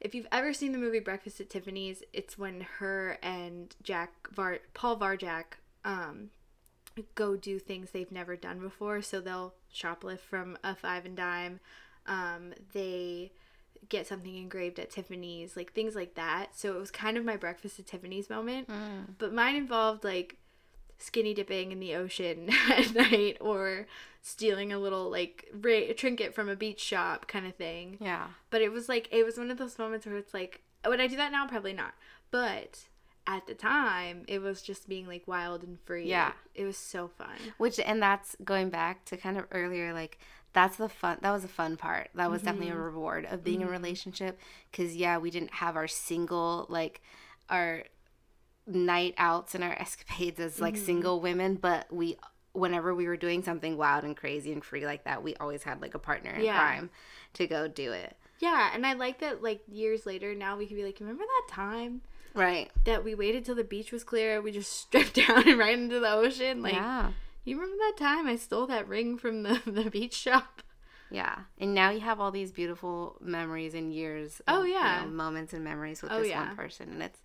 [0.00, 4.58] if you've ever seen the movie Breakfast at Tiffany's, it's when her and Jack Var
[4.74, 5.44] Paul Varjak
[5.84, 6.30] um
[7.14, 9.02] go do things they've never done before.
[9.02, 11.60] So they'll shoplift from a five and dime.
[12.06, 13.32] Um, they
[13.88, 16.50] get something engraved at Tiffany's, like things like that.
[16.54, 18.68] So it was kind of my Breakfast at Tiffany's moment.
[19.18, 20.36] But mine involved like
[20.98, 23.86] skinny dipping in the ocean at night or
[24.20, 27.98] stealing a little like ra- trinket from a beach shop kind of thing.
[28.00, 28.28] Yeah.
[28.50, 31.06] But it was like it was one of those moments where it's like, would I
[31.06, 31.46] do that now?
[31.46, 31.94] Probably not.
[32.30, 32.86] But
[33.26, 36.08] at the time, it was just being like wild and free.
[36.08, 36.32] Yeah.
[36.54, 37.36] it was so fun.
[37.58, 40.18] Which and that's going back to kind of earlier like
[40.52, 42.10] that's the fun that was a fun part.
[42.14, 42.82] That was definitely a mm-hmm.
[42.82, 43.72] reward of being in a mm-hmm.
[43.72, 44.38] relationship
[44.72, 47.00] cuz yeah, we didn't have our single like
[47.48, 47.84] our
[48.66, 50.84] night outs and our escapades as like mm-hmm.
[50.84, 52.18] single women, but we
[52.52, 55.80] whenever we were doing something wild and crazy and free like that, we always had
[55.80, 56.58] like a partner in Yeah.
[56.58, 56.90] crime
[57.34, 58.16] to go do it.
[58.40, 61.54] Yeah, and I like that like years later now we can be like, remember that
[61.54, 62.02] time
[62.34, 62.70] Right.
[62.84, 66.00] that we waited till the beach was clear, we just stripped down and right into
[66.00, 66.62] the ocean?
[66.62, 67.12] Like yeah.
[67.44, 70.62] you remember that time I stole that ring from the, the beach shop?
[71.10, 71.40] Yeah.
[71.60, 74.40] And now you have all these beautiful memories and years.
[74.48, 75.02] Oh, of, you yeah.
[75.04, 76.46] know, moments and memories with Oh, this yeah.
[76.46, 76.88] one person.
[76.90, 77.20] And it's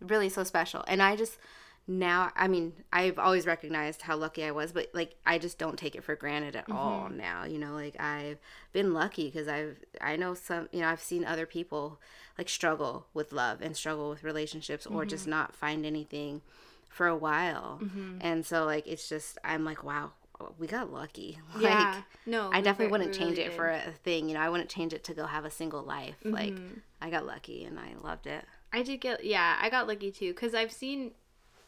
[0.00, 0.84] really so special.
[0.86, 1.38] And I just
[1.86, 5.78] now, I mean, I've always recognized how lucky I was, but like, I just don't
[5.78, 7.16] take it for granted at all Mm-hmm.
[7.16, 7.44] now.
[7.44, 8.38] You know, like I've
[8.72, 12.00] been lucky because I've, I know some, you know, I've seen other people
[12.38, 15.08] like struggle with love and struggle with relationships or Mm-hmm.
[15.08, 16.40] just not find anything
[16.88, 17.80] for a while.
[18.20, 20.12] And so, like, it's just, I'm like, wow,
[20.58, 21.38] we got lucky.
[21.54, 22.02] Like, yeah.
[22.26, 22.50] No.
[22.52, 24.28] I definitely wouldn't we change really it for a thing.
[24.28, 26.16] You know, I wouldn't change it to go have a single life.
[26.24, 26.78] Like, Mm-hmm.
[27.00, 28.44] I got lucky and I loved it.
[28.72, 31.12] I did get yeah, I got lucky too cuz I've seen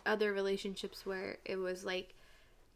[0.07, 2.15] other relationships where it was like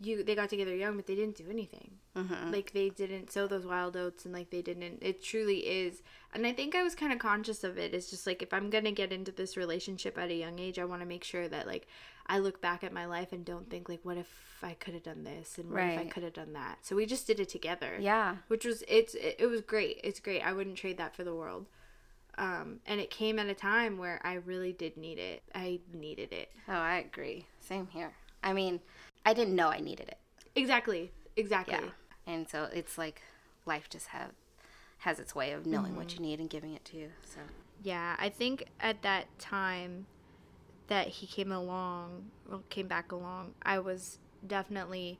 [0.01, 1.91] you they got together young but they didn't do anything.
[2.16, 2.53] Mm-hmm.
[2.53, 6.03] Like they didn't sow those wild oats and like they didn't it truly is
[6.33, 7.95] and I think I was kind of conscious of it.
[7.95, 10.85] It's just like if I'm to get into this relationship at a young age, I
[10.85, 11.87] want to make sure that like
[12.29, 14.29] I look back at my life and don't think like what if
[14.62, 16.79] I could have done this and what if I could have done that.
[16.83, 18.37] So we just did it together Yeah.
[18.49, 21.35] which was it's it, it was great it's great i wouldn't trade that for the
[21.35, 21.66] world
[22.39, 26.32] um and it came at a time where i really did need it i needed
[26.32, 27.47] it Oh, I agree.
[27.61, 28.12] Same here.
[28.43, 28.80] I mean,
[29.24, 30.18] I didn't know I needed it.
[30.55, 31.91] exactly exactly Yeah.
[32.32, 33.22] And so it's like
[33.66, 34.32] life just have
[34.99, 36.22] has its way of knowing what Mm-hmm.
[36.22, 37.11] you need and giving it to you.
[37.24, 37.41] So
[37.82, 40.07] yeah i think at that time
[40.89, 45.18] that he came along well, came back along i was definitely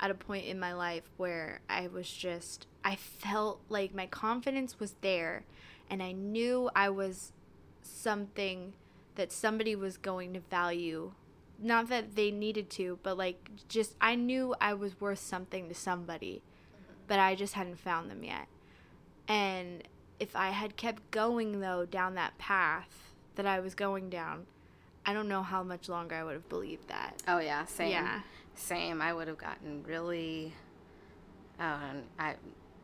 [0.00, 4.80] at a point in my life where i was just i felt like my confidence
[4.80, 5.44] was there
[5.90, 7.32] and i knew i was
[7.82, 8.72] something
[9.14, 11.12] that somebody was going to value
[11.58, 15.74] not that they needed to but like just i knew i was worth something to
[15.74, 16.42] somebody
[17.06, 18.46] but i just hadn't found them yet
[19.26, 19.82] and
[20.20, 24.46] if i had kept going though down that path that i was going down
[25.06, 27.90] i don't know how much longer i would have believed that Oh yeah, same.
[27.90, 28.20] Yeah.
[28.54, 29.00] Same.
[29.00, 30.52] I would have gotten really
[31.60, 32.34] um I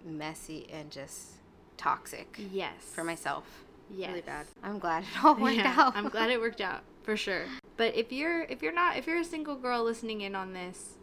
[0.05, 1.33] messy and just
[1.77, 3.65] toxic yes for myself.
[3.91, 4.47] yes Really bad.
[4.63, 5.97] I'm glad it all worked Yeah, out.
[5.97, 7.45] i'm glad it worked out for sure
[7.77, 10.95] but if you're if you're not if you're a single girl listening in on this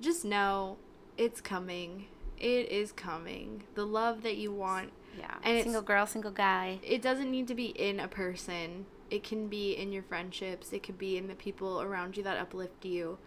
[0.00, 0.76] just know
[1.16, 2.06] it's coming
[2.38, 5.34] it is coming the love that you want Yeah.
[5.42, 6.78] And single girl, single guy.
[6.82, 8.86] it doesn't need to be in a person.
[9.10, 10.72] It can be in your friendships.
[10.72, 13.18] It could be in the people around you that uplift you.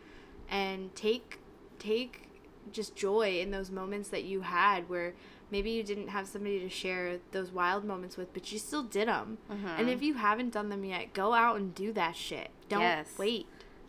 [0.50, 1.40] And take
[1.78, 2.30] take
[2.72, 5.14] just joy in those moments that you had where
[5.54, 9.08] maybe you didn't have somebody to share those wild moments with, but you still did
[9.08, 9.38] them.
[9.50, 9.68] Mm-hmm.
[9.68, 12.50] And if you haven't done them yet, go out and do that shit.
[12.68, 13.08] Don't Yes.
[13.20, 13.46] wait.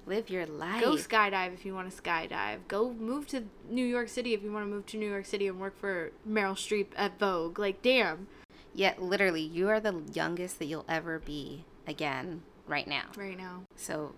[0.07, 0.83] Live your life.
[0.85, 2.59] Go skydive if you want to skydive.
[2.69, 5.49] Go move to New York City if you want to move to New York City
[5.49, 7.59] and work for Meryl Streep at Vogue.
[7.59, 8.29] Like, damn.
[8.75, 13.05] Yet literally you are the youngest that you'll ever be again right now.
[13.17, 13.63] Right now.
[13.77, 14.13] So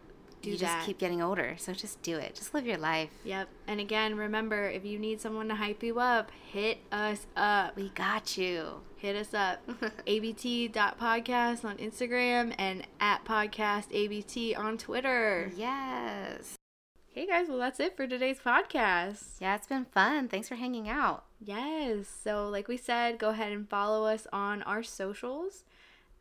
[0.47, 0.77] Do you that.
[0.77, 1.57] just keep getting older.
[1.59, 2.37] So just do it.
[2.37, 3.11] Just live your life.
[3.25, 3.49] Yep.
[3.67, 7.75] And again, remember if you need someone to hype you up, hit us up.
[7.75, 8.81] We got you.
[8.97, 9.67] Hit us up.
[10.07, 15.51] abt.podcast on Instagram and at podcast abt on Twitter.
[15.57, 16.55] Yes.
[17.09, 19.41] Hey guys, well that's it for today's podcast.
[19.41, 20.29] Yeah, it's been fun.
[20.29, 21.25] Thanks for hanging out.
[21.41, 22.07] Yes.
[22.23, 25.65] So like we said, go ahead and follow us on our socials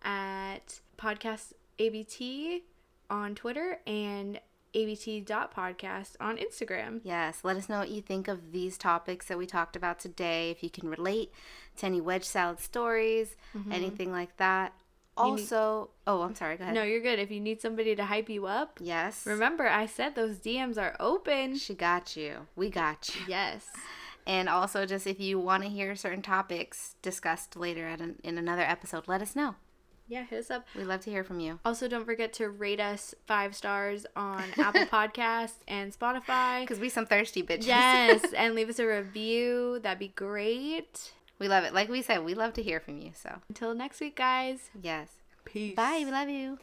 [0.04, 2.64] at podcast abt
[3.10, 4.40] on Twitter and
[4.74, 7.00] abt.podcast on Instagram.
[7.04, 10.52] Yes, let us know what you think of these topics that we talked about today.
[10.52, 11.32] If you can relate
[11.78, 13.72] to any wedge salad stories, mm-hmm.
[13.72, 14.74] anything like that.
[15.18, 16.58] You need- Also, oh, I'm sorry.
[16.58, 16.76] Go ahead.
[16.76, 17.20] No, you're good.
[17.20, 19.26] If you need somebody to hype you up, Yes.
[19.26, 21.56] remember I said those DMs are open.
[21.56, 22.48] She got you.
[22.56, 23.22] We got you.
[23.30, 23.66] Yes.
[24.28, 28.40] And also, just if you want to hear certain topics discussed later at an, in
[28.40, 29.54] another episode, let us know.
[30.08, 30.68] Yeah, hit us up.
[30.76, 31.60] We love to hear from you.
[31.66, 36.62] Also, don't forget to rate us five stars on Apple Podcasts and Spotify.
[36.62, 37.66] Because we some thirsty bitches.
[37.68, 39.80] Yes, and leave us a review.
[39.82, 41.12] That'd be great.
[41.40, 41.74] we love it.
[41.74, 43.12] Like we said, we love to hear from you.
[43.16, 44.70] So, Until next week, guys.
[44.80, 45.10] yes.
[45.44, 45.76] Peace.
[45.76, 46.02] Bye.
[46.06, 46.58] We love you.